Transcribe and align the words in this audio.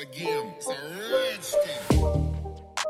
again. 0.00 0.54
It's 0.56 0.68
a 0.68 2.04
red. 2.04 2.17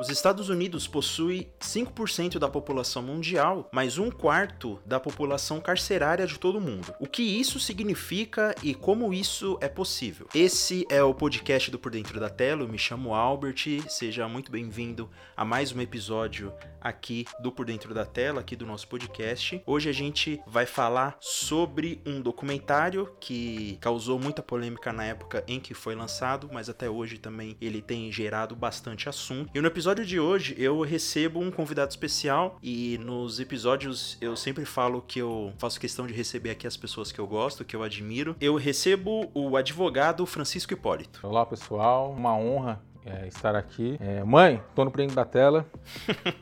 Os 0.00 0.08
Estados 0.10 0.48
Unidos 0.48 0.86
possuem 0.86 1.50
5% 1.58 2.38
da 2.38 2.48
população 2.48 3.02
mundial, 3.02 3.68
mas 3.72 3.98
um 3.98 4.12
quarto 4.12 4.78
da 4.86 5.00
população 5.00 5.60
carcerária 5.60 6.24
de 6.24 6.38
todo 6.38 6.60
mundo. 6.60 6.94
O 7.00 7.06
que 7.08 7.20
isso 7.20 7.58
significa 7.58 8.54
e 8.62 8.76
como 8.76 9.12
isso 9.12 9.58
é 9.60 9.68
possível? 9.68 10.28
Esse 10.32 10.86
é 10.88 11.02
o 11.02 11.12
podcast 11.12 11.68
do 11.68 11.80
Por 11.80 11.90
Dentro 11.90 12.20
da 12.20 12.30
Tela. 12.30 12.62
Eu 12.62 12.68
me 12.68 12.78
chamo 12.78 13.12
Albert. 13.12 13.82
Seja 13.88 14.28
muito 14.28 14.52
bem-vindo 14.52 15.10
a 15.36 15.44
mais 15.44 15.72
um 15.72 15.80
episódio 15.80 16.52
aqui 16.80 17.26
do 17.40 17.50
Por 17.50 17.66
Dentro 17.66 17.92
da 17.92 18.06
Tela, 18.06 18.40
aqui 18.40 18.54
do 18.54 18.64
nosso 18.64 18.86
podcast. 18.86 19.60
Hoje 19.66 19.88
a 19.88 19.92
gente 19.92 20.40
vai 20.46 20.64
falar 20.64 21.16
sobre 21.18 22.00
um 22.06 22.20
documentário 22.20 23.16
que 23.18 23.76
causou 23.80 24.16
muita 24.16 24.44
polêmica 24.44 24.92
na 24.92 25.04
época 25.04 25.42
em 25.48 25.58
que 25.58 25.74
foi 25.74 25.96
lançado, 25.96 26.48
mas 26.52 26.68
até 26.68 26.88
hoje 26.88 27.18
também 27.18 27.56
ele 27.60 27.82
tem 27.82 28.12
gerado 28.12 28.54
bastante 28.54 29.08
assunto. 29.08 29.50
E 29.52 29.60
no 29.60 29.66
episódio 29.66 29.87
episódio 29.88 30.04
de 30.04 30.20
hoje 30.20 30.54
eu 30.58 30.82
recebo 30.82 31.40
um 31.40 31.50
convidado 31.50 31.88
especial 31.88 32.58
e 32.62 32.98
nos 32.98 33.40
episódios 33.40 34.18
eu 34.20 34.36
sempre 34.36 34.66
falo 34.66 35.00
que 35.00 35.18
eu 35.18 35.50
faço 35.56 35.80
questão 35.80 36.06
de 36.06 36.12
receber 36.12 36.50
aqui 36.50 36.66
as 36.66 36.76
pessoas 36.76 37.10
que 37.10 37.18
eu 37.18 37.26
gosto, 37.26 37.64
que 37.64 37.74
eu 37.74 37.82
admiro. 37.82 38.36
Eu 38.38 38.56
recebo 38.56 39.30
o 39.32 39.56
advogado 39.56 40.26
Francisco 40.26 40.74
Hipólito. 40.74 41.26
Olá 41.26 41.46
pessoal, 41.46 42.12
uma 42.12 42.36
honra 42.36 42.82
é, 43.02 43.28
estar 43.28 43.56
aqui. 43.56 43.96
É, 43.98 44.22
mãe, 44.22 44.62
tô 44.74 44.84
no 44.84 44.90
prêmio 44.90 45.14
da 45.14 45.24
tela. 45.24 45.66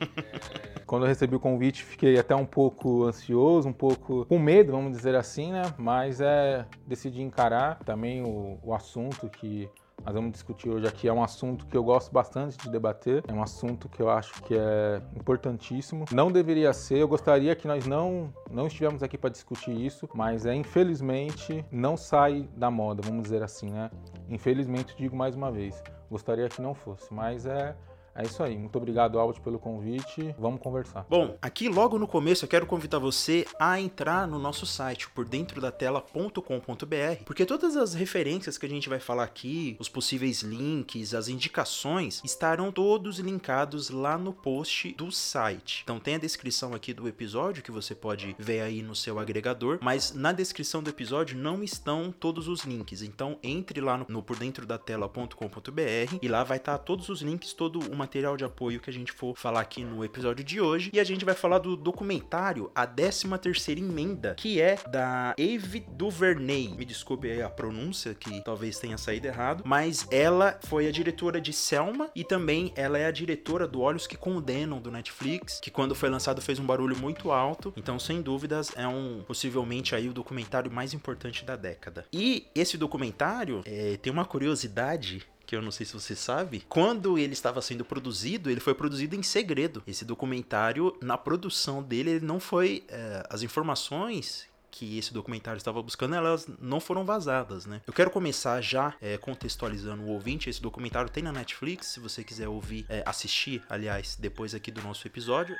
Quando 0.85 1.03
eu 1.03 1.07
recebi 1.07 1.33
o 1.33 1.39
convite, 1.39 1.83
fiquei 1.83 2.19
até 2.19 2.35
um 2.35 2.45
pouco 2.45 3.05
ansioso, 3.05 3.69
um 3.69 3.73
pouco 3.73 4.25
com 4.25 4.37
medo, 4.37 4.73
vamos 4.73 4.91
dizer 4.91 5.15
assim, 5.15 5.53
né? 5.53 5.73
Mas 5.77 6.19
é 6.19 6.65
decidi 6.85 7.21
encarar 7.21 7.79
também 7.85 8.21
o, 8.21 8.59
o 8.61 8.73
assunto 8.73 9.29
que 9.29 9.69
nós 10.07 10.15
vamos 10.15 10.31
discutir 10.31 10.69
hoje 10.69 10.87
aqui 10.87 11.07
é 11.07 11.11
um 11.11 11.21
assunto 11.21 11.65
que 11.65 11.75
eu 11.75 11.83
gosto 11.83 12.13
bastante 12.13 12.57
de 12.57 12.69
debater, 12.69 13.23
é 13.27 13.33
um 13.33 13.43
assunto 13.43 13.89
que 13.89 14.01
eu 14.01 14.09
acho 14.09 14.41
que 14.43 14.55
é 14.55 15.01
importantíssimo. 15.13 16.05
Não 16.13 16.31
deveria 16.31 16.71
ser, 16.71 16.99
eu 16.99 17.07
gostaria 17.09 17.53
que 17.57 17.67
nós 17.67 17.85
não 17.85 18.33
não 18.49 18.67
estivéssemos 18.67 19.03
aqui 19.03 19.17
para 19.17 19.29
discutir 19.29 19.73
isso, 19.73 20.07
mas 20.13 20.45
é 20.45 20.55
infelizmente 20.55 21.65
não 21.69 21.97
sai 21.97 22.47
da 22.55 22.71
moda, 22.71 23.01
vamos 23.03 23.23
dizer 23.23 23.43
assim, 23.43 23.69
né? 23.69 23.91
Infelizmente 24.29 24.95
digo 24.97 25.13
mais 25.13 25.35
uma 25.35 25.51
vez, 25.51 25.83
gostaria 26.09 26.47
que 26.47 26.61
não 26.61 26.73
fosse, 26.73 27.13
mas 27.13 27.45
é 27.45 27.75
é 28.17 28.23
isso 28.23 28.41
aí. 28.41 28.57
Muito 28.57 28.75
obrigado, 28.75 29.19
Albert, 29.19 29.41
pelo 29.41 29.59
convite. 29.59 30.35
Vamos 30.39 30.59
conversar. 30.59 31.05
Bom, 31.07 31.37
aqui 31.39 31.69
logo 31.69 31.99
no 31.99 32.07
começo 32.07 32.45
eu 32.45 32.49
quero 32.49 32.65
convidar 32.65 32.97
você 32.97 33.45
a 33.59 33.79
entrar 33.79 34.27
no 34.27 34.39
nosso 34.39 34.65
site, 34.65 35.07
por 35.09 35.27
dentro 35.27 35.61
da 35.61 35.71
tela.com.br, 35.71 37.23
porque 37.25 37.45
todas 37.45 37.77
as 37.77 37.93
referências 37.93 38.57
que 38.57 38.65
a 38.65 38.69
gente 38.69 38.89
vai 38.89 38.99
falar 38.99 39.23
aqui, 39.23 39.77
os 39.79 39.87
possíveis 39.87 40.41
links, 40.41 41.13
as 41.13 41.27
indicações, 41.27 42.21
estarão 42.25 42.71
todos 42.71 43.19
linkados 43.19 43.91
lá 43.91 44.17
no 44.17 44.33
post 44.33 44.93
do 44.93 45.11
site. 45.11 45.81
Então 45.83 45.99
tem 45.99 46.15
a 46.15 46.19
descrição 46.19 46.73
aqui 46.73 46.93
do 46.93 47.07
episódio 47.07 47.61
que 47.61 47.71
você 47.71 47.93
pode 47.93 48.35
ver 48.39 48.61
aí 48.61 48.81
no 48.81 48.95
seu 48.95 49.19
agregador, 49.19 49.77
mas 49.81 50.13
na 50.13 50.31
descrição 50.31 50.81
do 50.81 50.89
episódio 50.89 51.37
não 51.37 51.63
estão 51.63 52.11
todos 52.11 52.47
os 52.47 52.61
links. 52.61 53.03
Então 53.03 53.37
entre 53.43 53.79
lá 53.79 53.97
no, 53.97 54.05
no 54.09 54.23
por 54.23 54.37
dentro 54.37 54.65
da 54.65 54.79
tela.com.br 54.79 56.17
e 56.19 56.27
lá 56.27 56.43
vai 56.43 56.57
estar 56.57 56.79
todos 56.79 57.09
os 57.09 57.21
links, 57.21 57.53
todo 57.53 57.79
uma 57.91 58.06
material 58.07 58.37
de 58.37 58.45
apoio 58.45 58.79
que 58.79 58.89
a 58.89 58.93
gente 58.93 59.11
for 59.11 59.37
falar 59.37 59.59
aqui 59.59 59.83
no 59.83 60.03
episódio 60.03 60.41
de 60.41 60.61
hoje. 60.61 60.89
E 60.93 60.99
a 60.99 61.03
gente 61.03 61.25
vai 61.25 61.35
falar 61.35 61.59
do 61.59 61.75
documentário 61.75 62.71
A 62.73 62.87
13 62.87 63.27
Terceira 63.37 63.81
Emenda, 63.81 64.33
que 64.35 64.61
é 64.61 64.79
da 64.89 65.35
Eve 65.37 65.85
Duvernay. 65.89 66.69
Me 66.69 66.85
desculpe 66.85 67.41
a 67.41 67.49
pronúncia, 67.49 68.13
que 68.13 68.41
talvez 68.45 68.79
tenha 68.79 68.97
saído 68.97 69.27
errado, 69.27 69.63
mas 69.65 70.07
ela 70.09 70.57
foi 70.63 70.87
a 70.87 70.91
diretora 70.91 71.41
de 71.41 71.51
Selma 71.51 72.09
e 72.15 72.23
também 72.23 72.71
ela 72.77 72.97
é 72.97 73.05
a 73.05 73.11
diretora 73.11 73.67
do 73.67 73.81
Olhos 73.81 74.07
que 74.07 74.15
Condenam 74.15 74.79
do 74.79 74.89
Netflix, 74.89 75.59
que 75.59 75.69
quando 75.69 75.93
foi 75.93 76.09
lançado 76.09 76.41
fez 76.41 76.59
um 76.59 76.65
barulho 76.65 76.97
muito 76.97 77.31
alto. 77.31 77.73
Então, 77.75 77.99
sem 77.99 78.21
dúvidas, 78.21 78.71
é 78.77 78.87
um 78.87 79.21
possivelmente 79.27 79.93
aí 79.93 80.07
o 80.07 80.13
documentário 80.13 80.71
mais 80.71 80.93
importante 80.93 81.43
da 81.43 81.57
década. 81.57 82.05
E 82.13 82.47
esse 82.55 82.77
documentário 82.77 83.63
é, 83.65 83.97
tem 83.97 84.13
uma 84.13 84.23
curiosidade 84.23 85.27
que 85.47 85.55
eu 85.55 85.61
não 85.61 85.71
sei 85.71 85.85
se 85.85 85.93
você 85.93 86.13
sabe, 86.13 86.65
quando 86.67 87.17
ele 87.17 87.31
estava 87.31 87.61
sendo 87.61 87.85
produzido, 87.85 88.51
ele 88.51 88.59
foi 88.59 88.75
produzido 88.75 89.15
em 89.15 89.23
segredo. 89.23 89.81
Esse 89.87 90.03
documentário, 90.03 90.95
na 91.01 91.17
produção 91.17 91.81
dele, 91.81 92.11
ele 92.11 92.25
não 92.25 92.37
foi. 92.39 92.83
É, 92.89 93.23
as 93.29 93.41
informações 93.41 94.45
que 94.69 94.97
esse 94.97 95.13
documentário 95.13 95.57
estava 95.57 95.81
buscando, 95.81 96.15
elas 96.15 96.47
não 96.59 96.79
foram 96.79 97.05
vazadas, 97.05 97.65
né? 97.65 97.81
Eu 97.87 97.93
quero 97.93 98.11
começar 98.11 98.61
já 98.61 98.93
é, 99.01 99.17
contextualizando 99.17 100.03
o 100.03 100.09
ouvinte. 100.09 100.49
Esse 100.49 100.61
documentário 100.61 101.09
tem 101.09 101.23
na 101.23 101.31
Netflix, 101.31 101.87
se 101.87 101.99
você 102.01 102.23
quiser 102.23 102.49
ouvir, 102.49 102.85
é, 102.89 103.01
assistir, 103.05 103.63
aliás, 103.69 104.17
depois 104.19 104.53
aqui 104.53 104.69
do 104.69 104.81
nosso 104.83 105.07
episódio. 105.07 105.55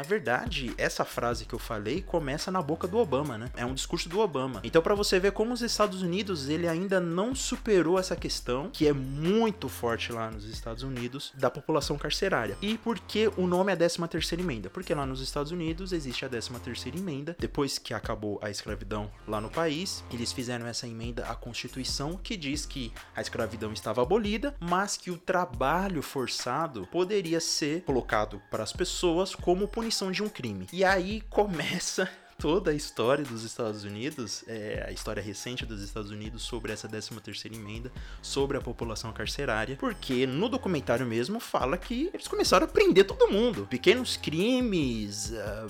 Na 0.00 0.04
verdade, 0.06 0.72
essa 0.78 1.04
frase 1.04 1.44
que 1.44 1.54
eu 1.54 1.58
falei 1.58 2.00
começa 2.00 2.50
na 2.50 2.62
boca 2.62 2.88
do 2.88 2.96
Obama, 2.96 3.36
né? 3.36 3.50
É 3.54 3.66
um 3.66 3.74
discurso 3.74 4.08
do 4.08 4.18
Obama. 4.20 4.62
Então, 4.64 4.80
para 4.80 4.94
você 4.94 5.20
ver 5.20 5.32
como 5.32 5.52
os 5.52 5.60
Estados 5.60 6.00
Unidos 6.00 6.48
ele 6.48 6.66
ainda 6.66 6.98
não 6.98 7.34
superou 7.34 7.98
essa 7.98 8.16
questão 8.16 8.70
que 8.72 8.88
é 8.88 8.94
muito 8.94 9.68
forte 9.68 10.10
lá 10.10 10.30
nos 10.30 10.46
Estados 10.46 10.82
Unidos 10.82 11.34
da 11.34 11.50
população 11.50 11.98
carcerária. 11.98 12.56
E 12.62 12.78
por 12.78 12.98
que 12.98 13.30
o 13.36 13.46
nome 13.46 13.74
é 13.74 13.76
13 13.76 14.08
terceira 14.08 14.42
emenda? 14.42 14.70
Porque 14.70 14.94
lá 14.94 15.04
nos 15.04 15.20
Estados 15.20 15.52
Unidos 15.52 15.92
existe 15.92 16.24
a 16.24 16.30
13 16.30 16.48
terceira 16.60 16.96
emenda. 16.96 17.36
Depois 17.38 17.76
que 17.76 17.92
acabou 17.92 18.40
a 18.42 18.48
escravidão 18.48 19.10
lá 19.28 19.38
no 19.38 19.50
país, 19.50 20.02
eles 20.10 20.32
fizeram 20.32 20.66
essa 20.66 20.88
emenda 20.88 21.26
à 21.26 21.34
Constituição 21.34 22.16
que 22.16 22.38
diz 22.38 22.64
que 22.64 22.90
a 23.14 23.20
escravidão 23.20 23.70
estava 23.74 24.00
abolida, 24.00 24.54
mas 24.58 24.96
que 24.96 25.10
o 25.10 25.18
trabalho 25.18 26.00
forçado 26.00 26.88
poderia 26.90 27.38
ser 27.38 27.82
colocado 27.82 28.40
para 28.50 28.62
as 28.62 28.72
pessoas 28.72 29.34
como 29.34 29.68
punição 29.68 29.89
punição 29.90 30.12
de 30.12 30.22
um 30.22 30.28
crime. 30.28 30.68
E 30.72 30.84
aí 30.84 31.20
começa 31.28 32.08
toda 32.38 32.70
a 32.70 32.74
história 32.74 33.24
dos 33.24 33.42
Estados 33.42 33.82
Unidos, 33.84 34.44
é, 34.46 34.84
a 34.88 34.92
história 34.92 35.20
recente 35.20 35.66
dos 35.66 35.82
Estados 35.82 36.10
Unidos 36.10 36.42
sobre 36.42 36.72
essa 36.72 36.88
13 36.88 37.20
terceira 37.20 37.56
emenda, 37.56 37.90
sobre 38.22 38.56
a 38.56 38.60
população 38.60 39.12
carcerária, 39.12 39.76
porque 39.76 40.26
no 40.26 40.48
documentário 40.48 41.04
mesmo 41.04 41.40
fala 41.40 41.76
que 41.76 42.08
eles 42.14 42.28
começaram 42.28 42.66
a 42.66 42.68
prender 42.68 43.04
todo 43.04 43.28
mundo. 43.28 43.66
Pequenos 43.68 44.16
crimes, 44.16 45.32
uh, 45.32 45.66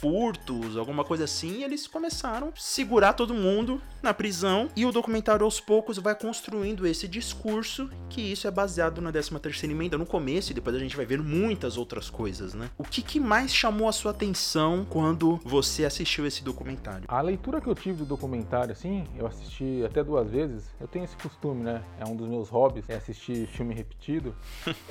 furtos, 0.00 0.76
alguma 0.76 1.04
coisa 1.04 1.24
assim, 1.24 1.62
eles 1.62 1.86
começaram 1.86 2.48
a 2.48 2.52
segurar 2.54 3.14
todo 3.14 3.34
mundo 3.34 3.80
na 4.02 4.12
prisão 4.12 4.68
e 4.76 4.84
o 4.84 4.92
documentário 4.92 5.44
aos 5.44 5.58
poucos 5.58 5.98
vai 5.98 6.14
construindo 6.14 6.86
esse 6.86 7.08
discurso 7.08 7.90
que 8.08 8.20
isso 8.20 8.46
é 8.46 8.50
baseado 8.50 9.00
na 9.00 9.10
13 9.10 9.38
terceira 9.40 9.74
emenda 9.74 9.96
no 9.96 10.06
começo 10.06 10.52
e 10.52 10.54
depois 10.54 10.76
a 10.76 10.78
gente 10.78 10.96
vai 10.96 11.06
ver 11.06 11.20
muitas 11.20 11.76
outras 11.76 12.10
coisas, 12.10 12.54
né? 12.54 12.70
O 12.76 12.84
que, 12.84 13.02
que 13.02 13.18
mais 13.18 13.54
chamou 13.54 13.88
a 13.88 13.92
sua 13.92 14.10
atenção 14.10 14.86
quando 14.88 15.40
você 15.44 15.84
assistiu 15.84 16.26
esse 16.26 16.44
documentário? 16.44 17.04
A 17.08 17.20
leitura 17.20 17.60
que 17.60 17.66
eu 17.66 17.74
tive 17.74 17.98
do 17.98 18.04
documentário, 18.04 18.72
assim, 18.72 19.06
eu 19.16 19.26
assisti 19.26 19.82
até 19.84 20.04
duas 20.04 20.30
vezes, 20.30 20.64
eu 20.80 20.86
tenho 20.86 21.04
esse 21.04 21.16
costume, 21.16 21.62
né? 21.62 21.82
É 21.98 22.04
um 22.04 22.14
dos 22.14 22.28
meus 22.28 22.48
hobbies, 22.48 22.88
é 22.88 22.96
assistir 22.96 23.46
filme 23.48 23.74
repetido. 23.74 24.34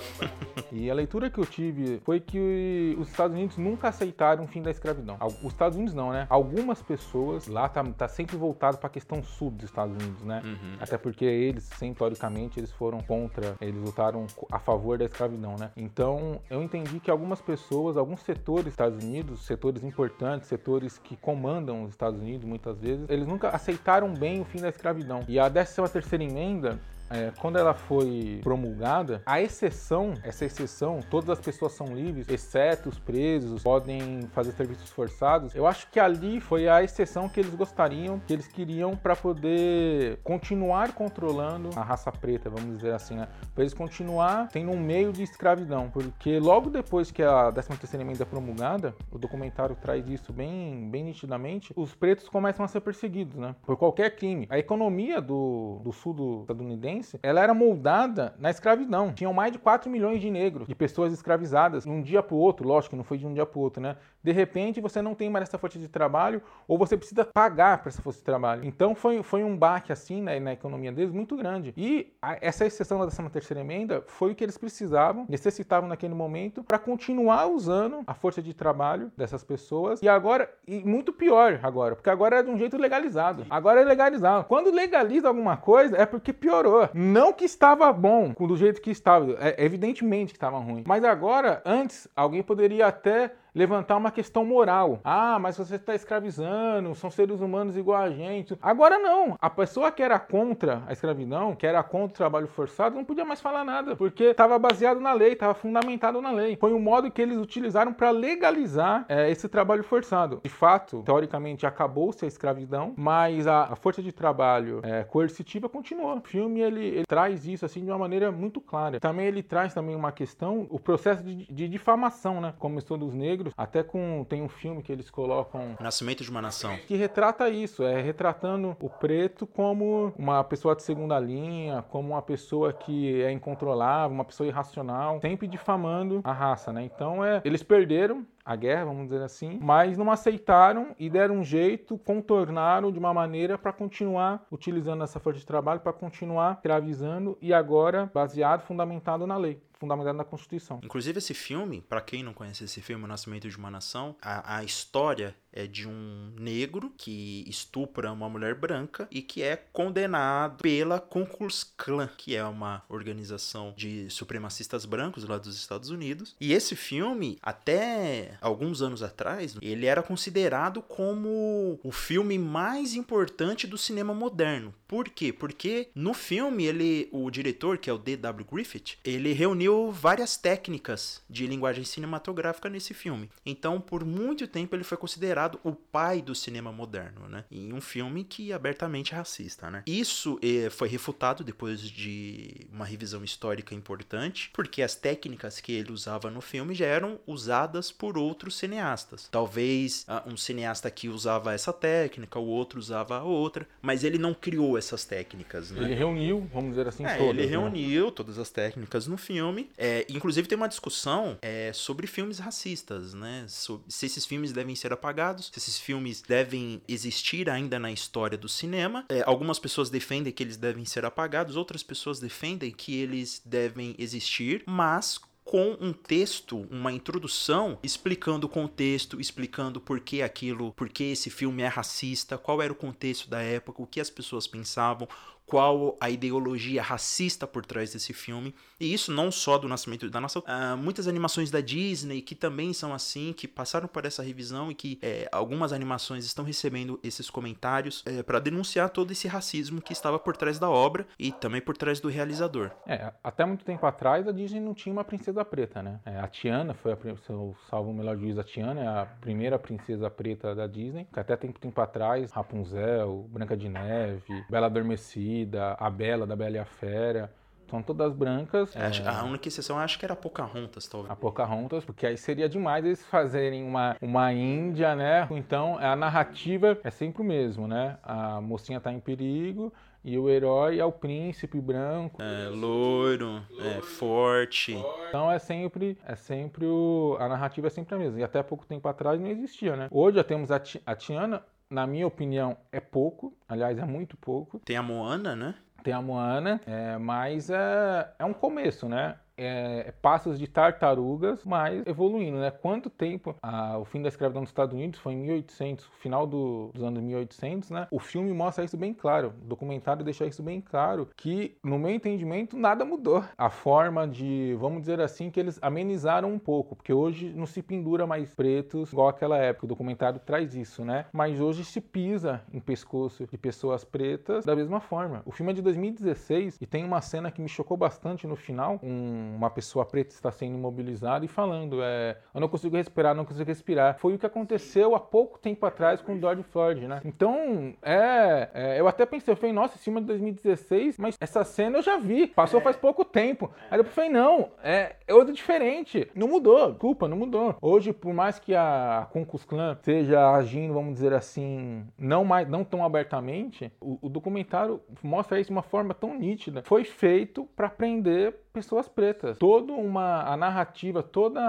e 0.72 0.90
a 0.90 0.94
leitura 0.94 1.30
que 1.30 1.38
eu 1.38 1.46
tive 1.46 2.02
foi 2.04 2.20
que 2.20 2.96
os 3.00 3.08
Estados 3.10 3.36
Unidos 3.36 3.58
nunca 3.58 3.90
aceitaram 3.90 4.44
o 4.44 4.48
fim 4.48 4.62
da 4.62 4.72
escravidão 4.72 4.95
não. 5.04 5.18
Os 5.22 5.46
Estados 5.46 5.78
Unidos 5.78 5.94
não, 5.94 6.12
né? 6.12 6.28
Algumas 6.30 6.82
pessoas 6.82 7.48
lá 7.48 7.68
tá, 7.68 7.84
tá 7.84 8.08
sempre 8.08 8.36
voltado 8.36 8.78
para 8.78 8.88
a 8.88 8.90
questão 8.90 9.24
sul 9.24 9.52
dos 9.52 9.66
Estados 9.66 9.94
Unidos, 9.96 10.24
né? 10.24 10.42
Uhum. 10.44 10.78
Até 10.80 10.98
porque 10.98 11.26
eles, 11.26 11.64
sempre, 11.64 12.00
teoricamente, 12.00 12.60
eles 12.60 12.72
foram 12.72 13.00
contra, 13.02 13.56
eles 13.60 13.82
lutaram 13.82 14.28
a 14.52 14.60
favor 14.60 14.98
da 14.98 15.06
escravidão, 15.06 15.56
né? 15.58 15.72
Então, 15.76 16.42
eu 16.50 16.62
entendi 16.62 17.00
que 17.00 17.10
algumas 17.10 17.42
pessoas, 17.42 17.98
alguns 17.98 18.22
setores 18.22 18.66
dos 18.66 18.74
Estados 18.74 19.04
Unidos, 19.04 19.46
setores 19.46 19.84
importantes, 19.84 20.48
setores 20.48 20.98
que 20.98 21.16
comandam 21.18 21.84
os 21.84 21.92
Estados 21.92 22.20
Unidos 22.20 22.46
muitas 22.46 22.80
vezes, 22.80 23.10
eles 23.10 23.28
nunca 23.28 23.50
aceitaram 23.50 24.14
bem 24.14 24.42
o 24.42 24.46
fim 24.46 24.60
da 24.60 24.70
escravidão. 24.70 25.22
E 25.28 25.40
a 25.40 25.50
13 25.50 25.92
terceira 25.92 26.24
emenda, 26.24 26.80
é, 27.10 27.32
quando 27.40 27.58
ela 27.58 27.74
foi 27.74 28.40
promulgada, 28.44 29.22
a 29.26 29.42
exceção, 29.42 30.14
essa 30.24 30.46
exceção, 30.46 31.00
todas 31.10 31.30
as 31.30 31.40
pessoas 31.40 31.74
são 31.74 31.88
livres, 31.88 32.28
exceto 32.30 32.90
os 32.90 33.00
presos, 33.00 33.64
podem 33.64 34.22
fazer 34.34 34.52
serviços 34.54 34.90
forçados. 34.90 35.54
Eu 35.56 35.68
acho 35.68 35.90
que 35.90 36.00
ali 36.00 36.40
foi 36.40 36.68
a 36.68 36.84
exceção 36.84 37.30
que 37.30 37.40
eles 37.40 37.54
gostariam, 37.54 38.20
que 38.20 38.34
eles 38.34 38.48
queriam 38.48 38.96
para 38.96 39.16
poder 39.16 40.20
continuar 40.24 40.94
controlando 40.94 41.70
a 41.76 41.84
raça 41.84 42.12
preta, 42.12 42.50
vamos 42.50 42.78
dizer 42.78 42.94
assim, 42.94 43.16
né? 43.16 43.28
Para 43.54 43.64
eles 43.64 43.74
continuar 43.74 44.50
tendo 44.50 44.72
um 44.72 44.80
meio 44.80 45.12
de 45.12 45.24
escravidão, 45.24 45.90
porque 45.90 46.40
logo 46.40 46.70
depois 46.70 47.12
que 47.12 47.22
a 47.22 47.52
13ª 47.52 48.00
emenda 48.00 48.24
é 48.24 48.26
promulgada, 48.26 48.96
o 49.12 49.18
documentário 49.18 49.76
traz 49.76 50.08
isso 50.10 50.34
bem, 50.34 50.90
bem 50.90 51.04
nitidamente, 51.04 51.72
os 51.76 51.94
pretos 51.94 52.28
começam 52.28 52.66
a 52.66 52.68
ser 52.68 52.82
perseguidos, 52.82 53.38
né? 53.38 53.56
Por 53.66 53.78
qualquer 53.78 54.16
crime. 54.16 54.48
A 54.50 54.58
economia 54.58 55.22
do, 55.22 55.80
do 55.84 55.92
sul 55.92 56.14
do 56.14 56.42
estadunidense 56.42 56.95
ela 57.22 57.42
era 57.42 57.54
moldada 57.54 58.34
na 58.38 58.50
escravidão. 58.50 59.14
Tinham 59.14 59.34
mais 59.34 59.52
de 59.52 59.60
4 59.60 59.90
milhões 59.90 60.22
de 60.22 60.30
negros, 60.30 60.68
de 60.68 60.76
pessoas 60.76 61.14
escravizadas, 61.14 61.84
de 61.84 61.90
um 61.90 62.02
dia 62.02 62.22
para 62.22 62.36
o 62.36 62.38
outro, 62.38 62.68
lógico 62.68 62.92
que 62.92 62.96
não 62.96 63.04
foi 63.04 63.18
de 63.18 63.26
um 63.26 63.34
dia 63.34 63.46
para 63.46 63.60
o 63.60 63.62
outro, 63.62 63.82
né? 63.82 63.96
De 64.24 64.32
repente 64.32 64.82
você 64.82 65.02
não 65.02 65.14
tem 65.14 65.30
mais 65.30 65.44
essa 65.44 65.58
força 65.58 65.78
de 65.78 65.88
trabalho 65.88 66.42
ou 66.68 66.78
você 66.78 66.98
precisa 66.98 67.26
pagar 67.26 67.80
para 67.80 67.90
essa 67.90 68.02
força 68.02 68.20
de 68.20 68.26
trabalho. 68.26 68.66
Então 68.66 68.96
foi, 68.96 69.22
foi 69.22 69.44
um 69.44 69.56
baque 69.56 69.92
assim 69.92 70.22
né, 70.22 70.40
na 70.40 70.54
economia 70.54 70.92
deles 70.92 71.12
muito 71.12 71.36
grande. 71.36 71.74
E 71.78 72.14
a, 72.22 72.38
essa 72.42 72.66
exceção 72.66 73.00
da 73.00 73.08
13 73.08 73.30
terceira 73.30 73.62
emenda 73.62 74.04
foi 74.08 74.32
o 74.32 74.36
que 74.36 74.44
eles 74.44 74.58
precisavam, 74.58 75.26
necessitavam 75.30 75.88
naquele 75.88 76.14
momento 76.14 76.64
para 76.64 76.80
continuar 76.80 77.48
usando 77.48 78.02
a 78.08 78.14
força 78.14 78.42
de 78.42 78.54
trabalho 78.54 79.12
dessas 79.16 79.44
pessoas. 79.44 80.02
E 80.02 80.10
agora, 80.10 80.50
e 80.68 80.84
muito 80.84 81.14
pior 81.14 81.60
agora, 81.62 81.96
porque 81.96 82.10
agora 82.10 82.40
é 82.40 82.44
de 82.44 82.50
um 82.50 82.58
jeito 82.58 82.78
legalizado. 82.78 83.46
Agora 83.50 83.82
é 83.82 83.86
legalizado. 83.86 84.46
Quando 84.46 84.72
legaliza 84.72 85.28
alguma 85.28 85.58
coisa 85.58 85.98
é 85.98 86.06
porque 86.06 86.34
piorou. 86.34 86.85
Não 86.94 87.34
que 87.34 87.46
estava 87.46 87.92
bom 87.92 88.34
do 88.34 88.58
jeito 88.58 88.82
que 88.82 88.92
estava, 88.92 89.36
é, 89.40 89.64
evidentemente 89.64 90.34
que 90.34 90.38
estava 90.38 90.58
ruim. 90.60 90.84
Mas 90.86 91.04
agora, 91.04 91.62
antes, 91.66 92.08
alguém 92.16 92.44
poderia 92.44 92.88
até 92.88 93.32
levantar 93.56 93.96
uma 93.96 94.12
questão 94.12 94.44
moral. 94.44 95.00
Ah, 95.04 95.40
mas 95.40 95.58
você 95.58 95.76
está 95.76 95.96
escravizando, 95.96 96.94
são 96.94 97.10
seres 97.10 97.40
humanos 97.40 97.78
igual 97.78 98.02
a 98.02 98.10
gente. 98.10 98.58
Agora 98.62 99.00
não. 99.00 99.38
A 99.42 99.50
pessoa 99.50 99.92
que 99.92 100.04
era 100.04 100.20
contra 100.20 100.84
a 100.86 100.92
escravidão, 100.92 101.56
que 101.56 101.66
era 101.66 101.82
contra 101.82 102.14
o 102.14 102.18
trabalho 102.18 102.48
forçado, 102.48 102.96
não 102.96 103.06
podia 103.06 103.24
mais 103.24 103.40
falar 103.40 103.64
nada, 103.64 103.96
porque 103.96 104.26
estava 104.26 104.60
baseado 104.60 105.00
na 105.00 105.14
lei, 105.14 105.34
estava 105.34 105.54
fundamentado 105.54 106.22
na 106.22 106.32
lei. 106.32 106.58
Foi 106.60 106.74
o 106.74 106.80
modo 106.80 107.10
que 107.10 107.22
eles 107.22 107.38
utilizaram 107.38 107.94
para 107.94 108.12
legalizar 108.12 109.06
é, 109.08 109.32
esse 109.32 109.48
trabalho 109.48 109.84
forçado. 109.84 110.42
De 110.44 110.50
fato, 110.50 111.02
teoricamente, 111.04 111.66
acabou-se 111.66 112.26
a 112.26 112.28
escravidão, 112.28 112.94
mas 112.98 113.48
a, 113.48 113.74
a 113.74 113.76
força 113.76 114.02
de 114.02 114.12
trabalho 114.12 114.82
é, 114.84 115.04
coercitiva 115.04 115.70
continuou. 115.70 116.18
O 116.18 116.22
filme 116.22 116.60
ele, 116.60 116.86
ele, 116.86 117.06
traz 117.06 117.46
isso 117.46 117.66
assim 117.66 117.84
de 117.84 117.90
uma 117.90 117.98
maneira 117.98 118.32
muito 118.32 118.60
clara. 118.60 119.00
Também 119.00 119.28
ele 119.28 119.42
traz 119.42 119.74
também 119.74 119.96
uma 119.96 120.12
questão, 120.12 120.68
o 120.70 120.80
processo 120.80 121.24
de, 121.24 121.46
de 121.46 121.70
difamação, 121.70 122.42
né? 122.42 122.54
Começou 122.60 122.98
dos 122.98 123.14
negros 123.14 123.45
negros. 123.46 123.54
Até 123.58 123.84
com 123.84 124.26
tem 124.28 124.42
um 124.42 124.50
filme 124.50 124.82
que 124.82 124.92
eles 124.92 125.10
colocam 125.10 125.76
Nascimento 125.80 126.24
de 126.24 126.30
uma 126.30 126.42
Nação, 126.42 126.76
que 126.88 126.96
retrata 126.96 127.50
isso, 127.50 127.84
é 127.84 128.02
retratando 128.02 128.76
o 128.80 128.90
preto 128.90 129.46
como 129.46 130.14
uma 130.18 130.44
pessoa 130.44 130.76
de 130.76 130.84
segunda 130.84 131.20
linha, 131.20 131.84
como 131.90 132.10
uma 132.10 132.22
pessoa 132.22 132.74
que 132.74 133.22
é 133.22 133.32
incontrolável, 133.32 134.14
uma 134.14 134.26
pessoa 134.26 134.48
irracional, 134.48 135.20
sempre 135.22 135.48
difamando 135.48 136.22
a 136.24 136.32
raça, 136.32 136.72
né? 136.72 136.84
Então 136.84 137.24
é, 137.24 137.42
eles 137.44 137.64
perderam 137.64 138.26
a 138.46 138.56
guerra, 138.56 138.86
vamos 138.86 139.06
dizer 139.06 139.24
assim, 139.24 139.58
mas 139.60 139.98
não 139.98 140.12
aceitaram 140.12 140.96
e 141.00 141.10
deram 141.10 141.40
um 141.40 141.44
jeito, 141.44 141.98
contornaram 141.98 142.92
de 142.92 143.00
uma 143.00 143.14
maneira 143.14 143.58
para 143.58 143.74
continuar 143.74 144.46
utilizando 144.52 145.04
essa 145.04 145.20
força 145.20 145.40
de 145.40 145.46
trabalho, 145.46 145.80
para 145.80 145.92
continuar 145.92 146.54
escravizando 146.54 147.38
e 147.42 147.52
agora 147.52 148.10
baseado, 148.14 148.62
fundamentado 148.62 149.26
na 149.26 149.36
lei 149.36 149.60
fundamentado 149.78 150.18
na 150.18 150.24
Constituição. 150.24 150.80
Inclusive 150.84 151.18
esse 151.18 151.34
filme, 151.34 151.82
para 151.82 152.02
quem 152.02 152.24
não 152.24 152.34
conhece 152.34 152.64
esse 152.64 152.82
filme, 152.82 153.04
O 153.04 153.08
Nascimento 153.08 153.50
de 153.50 153.58
uma 153.58 153.70
Nação, 153.70 154.16
a, 154.22 154.58
a 154.58 154.64
história 154.64 155.36
é 155.56 155.66
de 155.66 155.88
um 155.88 156.34
negro 156.38 156.94
que 156.98 157.46
estupra 157.48 158.12
uma 158.12 158.30
mulher 158.30 158.54
branca 158.54 159.08
e 159.10 159.22
que 159.22 159.42
é 159.42 159.56
condenado 159.56 160.62
pela 160.62 161.00
Klux 161.00 161.64
Klan, 161.78 162.10
que 162.18 162.36
é 162.36 162.44
uma 162.44 162.84
organização 162.90 163.74
de 163.76 164.10
supremacistas 164.10 164.86
brancos 164.86 165.24
lá 165.24 165.38
dos 165.38 165.56
Estados 165.56 165.90
Unidos. 165.90 166.36
E 166.40 166.54
esse 166.54 166.76
filme, 166.76 167.40
até 167.42 168.38
alguns 168.42 168.82
anos 168.82 169.02
atrás, 169.02 169.56
ele 169.62 169.86
era 169.86 170.04
considerado 170.04 170.82
como 170.82 171.80
o 171.82 171.92
filme 171.92 172.38
mais 172.38 172.94
importante 172.94 173.66
do 173.66 173.78
cinema 173.78 174.14
moderno. 174.14 174.74
Por 174.88 175.10
quê? 175.10 175.32
Porque 175.32 175.90
no 175.96 176.14
filme 176.14 176.66
ele, 176.66 177.08
o 177.12 177.32
diretor, 177.32 177.78
que 177.78 177.90
é 177.90 177.94
o 177.94 177.98
D.W. 177.98 178.46
Griffith, 178.52 178.98
ele 179.04 179.32
reuniu 179.32 179.92
várias 179.92 180.38
técnicas 180.38 181.22
de 181.30 181.48
linguagem 181.48 181.84
cinematográfica 181.84 182.70
nesse 182.70 182.94
filme. 182.94 183.30
Então, 183.46 183.80
por 183.80 184.04
muito 184.04 184.48
tempo 184.48 184.76
ele 184.76 184.84
foi 184.84 184.98
considerado 184.98 185.45
considerado 185.46 185.60
o 185.64 185.74
pai 185.74 186.22
do 186.22 186.34
cinema 186.34 186.72
moderno, 186.72 187.28
né? 187.30 187.44
Em 187.52 187.74
um 187.74 187.82
filme 187.82 188.24
que 188.24 188.52
é 188.52 188.56
abertamente 188.56 189.14
racista, 189.14 189.70
né? 189.70 189.84
Isso 189.86 190.40
eh, 190.42 190.70
foi 190.70 190.88
refutado 190.88 191.44
depois 191.44 191.82
de 191.82 192.68
uma 192.72 192.86
revisão 192.86 193.24
histórica 193.24 193.76
importante, 193.76 194.50
porque 194.54 194.82
as 194.82 194.96
técnicas 194.96 195.60
que 195.60 195.72
ele 195.72 195.92
usava 195.92 196.30
no 196.30 196.42
filme 196.42 196.74
já 196.74 196.86
eram 196.86 197.20
usadas 197.28 197.92
por 197.92 198.18
outros 198.18 198.58
cineastas. 198.58 199.28
Talvez 199.32 200.06
uh, 200.08 200.30
um 200.30 200.38
cineasta 200.38 200.90
que 200.90 201.08
usava 201.08 201.54
essa 201.54 201.72
técnica, 201.72 202.40
o 202.40 202.48
outro 202.48 202.80
usava 202.80 203.18
a 203.18 203.24
outra, 203.24 203.68
mas 203.82 204.04
ele 204.04 204.18
não 204.18 204.34
criou 204.34 204.78
essas 204.78 205.06
técnicas, 205.06 205.72
né? 205.72 205.84
Ele 205.84 205.96
reuniu, 205.96 206.48
vamos 206.54 206.72
dizer 206.72 206.88
assim, 206.88 207.06
é, 207.06 207.18
todas. 207.18 207.36
Ele 207.36 207.44
né? 207.44 207.50
reuniu 207.50 208.12
todas 208.12 208.38
as 208.38 208.50
técnicas 208.50 209.08
no 209.08 209.18
filme. 209.18 209.70
É, 209.78 210.06
inclusive 210.10 210.48
tem 210.48 210.58
uma 210.58 210.68
discussão 210.68 211.38
é, 211.42 211.72
sobre 211.74 212.08
filmes 212.08 212.40
racistas, 212.40 213.14
né? 213.14 213.46
Sobre, 213.48 213.86
se 213.90 214.06
esses 214.06 214.26
filmes 214.26 214.52
devem 214.52 214.76
ser 214.76 214.92
apagados 214.94 215.35
se 215.42 215.52
esses 215.58 215.78
filmes 215.78 216.22
devem 216.22 216.82
existir 216.88 217.50
ainda 217.50 217.80
na 217.80 217.92
história 217.92 218.38
do 218.38 218.50
cinema. 218.50 219.06
É, 219.10 219.24
algumas 219.26 219.60
pessoas 219.60 219.90
defendem 219.90 220.32
que 220.32 220.44
eles 220.44 220.58
devem 220.58 220.86
ser 220.86 221.06
apagados, 221.06 221.56
outras 221.56 221.84
pessoas 221.84 222.20
defendem 222.20 222.72
que 222.72 222.96
eles 222.96 223.42
devem 223.46 223.96
existir, 223.98 224.64
mas 224.66 225.20
com 225.46 225.78
um 225.80 225.94
texto, 225.94 226.68
uma 226.72 226.92
introdução 226.92 227.78
explicando 227.84 228.48
o 228.48 228.50
contexto, 228.50 229.22
explicando 229.22 229.80
por 229.80 230.00
que 230.00 230.24
aquilo, 230.24 230.74
por 230.74 230.90
que 230.90 231.04
esse 231.04 231.30
filme 231.30 231.62
é 231.62 231.68
racista, 231.68 232.36
qual 232.36 232.64
era 232.64 232.74
o 232.74 232.76
contexto 232.76 233.30
da 233.30 233.42
época, 233.42 233.84
o 233.84 233.86
que 233.86 234.02
as 234.02 234.10
pessoas 234.10 234.48
pensavam, 234.48 235.08
qual 235.46 235.96
a 236.00 236.10
ideologia 236.10 236.82
racista 236.82 237.46
por 237.46 237.66
trás 237.66 237.94
desse 237.94 238.14
filme. 238.14 238.54
E 238.80 238.94
isso 238.94 239.12
não 239.12 239.32
só 239.32 239.58
do 239.58 239.68
Nascimento 239.68 240.10
da 240.10 240.20
Nação, 240.20 240.44
uh, 240.44 240.76
muitas 240.76 241.08
animações 241.08 241.52
da 241.52 241.62
Disney 241.62 242.22
que 242.22 242.36
também 242.36 242.74
são 242.74 242.94
assim, 242.94 243.34
que 243.34 243.48
passaram 243.48 243.88
por 243.88 244.06
essa 244.06 244.24
revisão 244.24 244.72
e 244.72 244.76
que 244.76 245.00
é, 245.02 245.30
algumas 245.32 245.72
animações 245.72 246.26
estão 246.26 246.44
recebendo 246.44 247.00
esses 247.04 247.30
comentários 247.30 248.04
é, 248.06 248.24
para 248.24 248.40
denunciar 248.40 248.90
todo 248.90 249.12
esse 249.12 249.28
racismo 249.28 249.82
que 249.82 249.94
estava 249.94 250.20
por 250.20 250.36
trás 250.36 250.60
da 250.60 250.70
obra 250.70 251.08
e 251.18 251.32
também 251.32 251.62
por 251.62 251.78
trás 251.78 252.00
do 252.00 252.10
realizador. 252.10 252.72
É, 252.86 253.14
até 253.24 253.46
muito 253.46 253.64
tempo 253.64 253.86
atrás 253.86 254.28
a 254.28 254.32
Disney 254.32 254.60
não 254.60 254.74
tinha 254.74 254.92
uma 254.92 255.04
princesa 255.04 255.46
preta, 255.46 255.82
né? 255.82 256.00
É, 256.06 256.20
a 256.20 256.28
Tiana 256.28 256.74
foi 256.74 256.92
a, 256.92 256.98
se 256.98 257.30
eu 257.30 257.56
salvo 257.70 257.92
o 257.92 257.94
melhor 257.94 258.18
juiz, 258.18 258.38
a 258.38 258.44
Tiana 258.44 258.82
é 258.82 258.88
a 258.88 259.06
primeira 259.06 259.58
princesa 259.58 260.10
preta 260.10 260.54
da 260.56 260.68
Disney, 260.68 261.08
que 261.14 261.20
até 261.20 261.36
tempo, 261.36 261.60
tempo 261.60 261.80
atrás, 261.80 262.32
Rapunzel, 262.32 263.28
Branca 263.30 263.56
de 263.56 263.70
Neve, 263.70 264.46
Bela 264.50 264.68
Adormecida, 264.68 265.35
a 265.78 265.90
Bela, 265.90 266.26
da 266.26 266.36
Bela 266.36 266.56
e 266.56 266.60
a 266.60 266.66
Fera. 266.66 267.32
São 267.70 267.82
todas 267.82 268.14
brancas. 268.14 268.76
É, 268.76 269.04
é... 269.04 269.08
A 269.08 269.24
única 269.24 269.48
exceção 269.48 269.78
acho 269.78 269.98
que 269.98 270.06
era 270.06 270.14
a 270.14 270.18
Pocahontas, 270.18 270.88
talvez. 270.88 271.12
A 271.12 271.16
Pocahontas, 271.16 271.84
porque 271.84 272.06
aí 272.06 272.18
seria 272.18 272.48
demais 272.48 272.86
eles 272.86 273.04
fazerem 273.06 273.64
uma, 273.64 273.98
uma 274.02 274.32
Índia, 274.32 274.96
né? 274.96 275.28
Então 275.32 275.78
a 275.80 275.96
narrativa 275.96 276.78
é 276.84 276.92
sempre 276.92 277.22
o 277.22 277.26
mesmo, 277.26 277.68
né? 277.68 277.98
A 278.04 278.40
mocinha 278.40 278.80
tá 278.80 278.92
em 278.92 279.00
perigo 279.00 279.74
e 280.04 280.18
o 280.20 280.30
herói 280.30 280.80
é 280.80 280.86
o 280.86 280.92
príncipe 280.92 281.60
branco. 281.60 282.22
É, 282.22 282.48
loiro, 282.50 283.42
é 283.60 283.82
forte. 283.82 284.78
Então 285.10 285.32
é 285.32 285.40
sempre, 285.40 285.98
é 286.06 286.16
sempre 286.16 286.66
o, 286.68 287.18
a 287.20 287.28
narrativa 287.28 287.66
é 287.66 287.70
sempre 287.72 287.96
a 287.96 287.98
mesma. 287.98 288.20
E 288.20 288.24
até 288.24 288.44
pouco 288.44 288.66
tempo 288.68 288.88
atrás 288.88 289.20
não 289.20 289.28
existia, 289.28 289.76
né? 289.76 289.88
Hoje 289.90 290.18
já 290.18 290.24
temos 290.24 290.52
a, 290.52 290.62
a 290.86 290.96
Tiana, 290.96 291.44
na 291.70 291.86
minha 291.88 292.08
opinião, 292.08 292.58
é 292.72 292.80
pouco. 292.80 293.36
Aliás, 293.48 293.78
é 293.78 293.86
muito 293.86 294.18
pouco. 294.18 294.60
Tem 294.60 294.78
a 294.78 294.84
Moana, 294.84 295.36
né? 295.36 295.56
Tem 295.84 295.94
a 295.94 296.02
Moana, 296.02 296.60
é, 296.66 296.98
mas 296.98 297.50
é, 297.50 298.14
é 298.18 298.26
um 298.26 298.34
começo, 298.34 298.90
né? 298.90 299.18
É, 299.38 299.94
passos 300.02 300.40
de 300.40 300.48
tartarugas, 300.48 301.44
mas 301.44 301.86
evoluindo, 301.86 302.38
né? 302.38 302.52
Quanto 302.52 302.90
tempo 302.90 303.36
a, 303.42 303.78
o 303.78 303.86
fim 303.86 304.02
da 304.02 304.08
escravidão 304.08 304.42
nos 304.42 304.50
Estados 304.50 304.74
Unidos 304.74 305.00
foi 305.00 305.14
em 305.14 305.18
1800, 305.18 305.86
final 306.00 306.26
do, 306.26 306.72
dos 306.74 306.84
anos 306.84 307.02
1800, 307.02 307.70
né? 307.72 307.88
O 307.92 308.00
filme 308.00 308.34
mostra 308.34 308.64
isso 308.64 308.78
bem 308.78 308.94
claro, 308.94 309.34
o 309.42 309.46
documentário 309.46 310.04
deixa 310.04 310.26
isso 310.26 310.42
bem 310.42 310.62
claro, 310.62 311.10
que 311.16 311.58
no 311.64 311.78
meu 311.78 311.92
entendimento 311.92 312.58
nada 312.58 312.86
mudou. 312.86 313.24
A 313.38 313.50
forma 313.50 314.08
de, 314.08 314.56
vamos 314.60 314.82
dizer 314.82 315.00
assim, 315.02 315.30
que 315.30 315.40
eles 315.40 315.60
amenizaram 315.62 316.32
um 316.32 316.40
pouco, 316.40 316.76
porque 316.76 316.94
hoje 316.94 317.34
não 317.34 317.46
se 317.46 317.62
pendura 317.62 318.08
mais 318.08 318.34
pretos 318.34 318.92
igual 318.92 319.10
aquela 319.10 319.38
época, 319.38 319.66
o 319.66 319.70
documentário 319.70 320.20
traz 320.20 320.56
isso, 320.56 320.84
né? 320.84 321.06
Mas 321.12 321.40
hoje 321.40 321.64
se 321.64 321.82
pisa 321.82 322.42
em 322.54 322.60
pescoço 322.60 323.28
de 323.28 323.38
pessoas 323.38 323.84
pretas 323.84 324.46
da 324.46 324.56
mesma 324.56 324.80
forma. 324.80 325.22
O 325.26 325.32
filme 325.32 325.52
é 325.52 325.56
de 325.56 325.62
2016 325.62 326.58
e 326.62 326.66
tem 326.66 326.84
uma 326.84 327.02
cena 327.02 327.32
que 327.32 327.42
me 327.42 327.50
chocou 327.50 327.78
bastante 327.78 328.28
no 328.28 328.36
final, 328.36 328.80
um 328.82 329.25
uma 329.36 329.50
pessoa 329.50 329.86
preta 329.86 330.14
está 330.14 330.32
sendo 330.32 330.56
imobilizada 330.56 331.26
e 331.26 331.28
falando, 331.28 331.82
é, 331.82 332.18
eu 332.34 332.42
não 332.42 332.48
consigo 332.48 332.76
respirar, 332.76 333.16
não 333.16 333.26
consigo 333.26 333.48
respirar. 333.48 333.98
Foi 333.98 334.14
o 334.14 334.20
que 334.20 334.26
aconteceu 334.26 334.96
há 334.96 335.00
pouco 335.00 335.40
tempo 335.40 335.66
atrás 335.66 336.02
com 336.02 336.16
o 336.16 336.20
George 336.20 336.44
Floyd, 336.44 336.88
né? 336.88 337.02
Então, 337.06 337.74
é, 337.82 338.50
é, 338.54 338.80
eu 338.80 338.88
até 338.88 339.06
pensei, 339.06 339.32
eu 339.32 339.38
falei, 339.38 339.54
nossa, 339.54 339.78
cima 339.78 340.00
de 340.02 340.08
2016, 340.08 340.98
mas 340.98 341.18
essa 341.20 341.44
cena 341.44 341.78
eu 341.78 341.82
já 341.82 341.98
vi, 341.98 342.28
passou 342.28 342.62
faz 342.62 342.76
pouco 342.76 343.04
tempo. 343.04 343.52
Aí 343.70 343.80
eu 343.80 343.84
falei, 343.86 344.10
não, 344.10 344.52
é, 344.64 344.96
é 345.08 345.14
outra 345.14 345.34
diferente, 345.34 346.10
não 346.16 346.28
mudou, 346.28 346.72
desculpa, 346.72 347.08
não 347.08 347.18
mudou. 347.18 347.56
Hoje, 347.62 347.94
por 347.94 348.14
mais 348.14 348.40
que 348.40 348.54
a 348.54 349.08
Klux 349.12 349.46
Klan 349.46 349.78
seja 349.82 350.32
agindo, 350.32 350.74
vamos 350.74 350.94
dizer 350.94 351.14
assim, 351.14 351.86
não 351.98 352.24
mais, 352.24 352.48
não 352.48 352.64
tão 352.64 352.84
abertamente, 352.84 353.72
o, 353.80 353.98
o 354.02 354.10
documentário 354.10 354.82
mostra 355.04 355.40
isso 355.40 355.50
de 355.50 355.56
uma 355.56 355.64
forma 355.64 355.94
tão 355.94 356.18
nítida. 356.18 356.64
Foi 356.66 356.84
feito 356.84 357.48
para 357.56 357.70
prender 357.70 358.36
pessoas 358.56 358.88
pretas. 358.88 359.15
Toda 359.40 359.74
uma 359.74 360.24
a 360.24 360.38
narrativa, 360.38 361.02
todo 361.02 361.40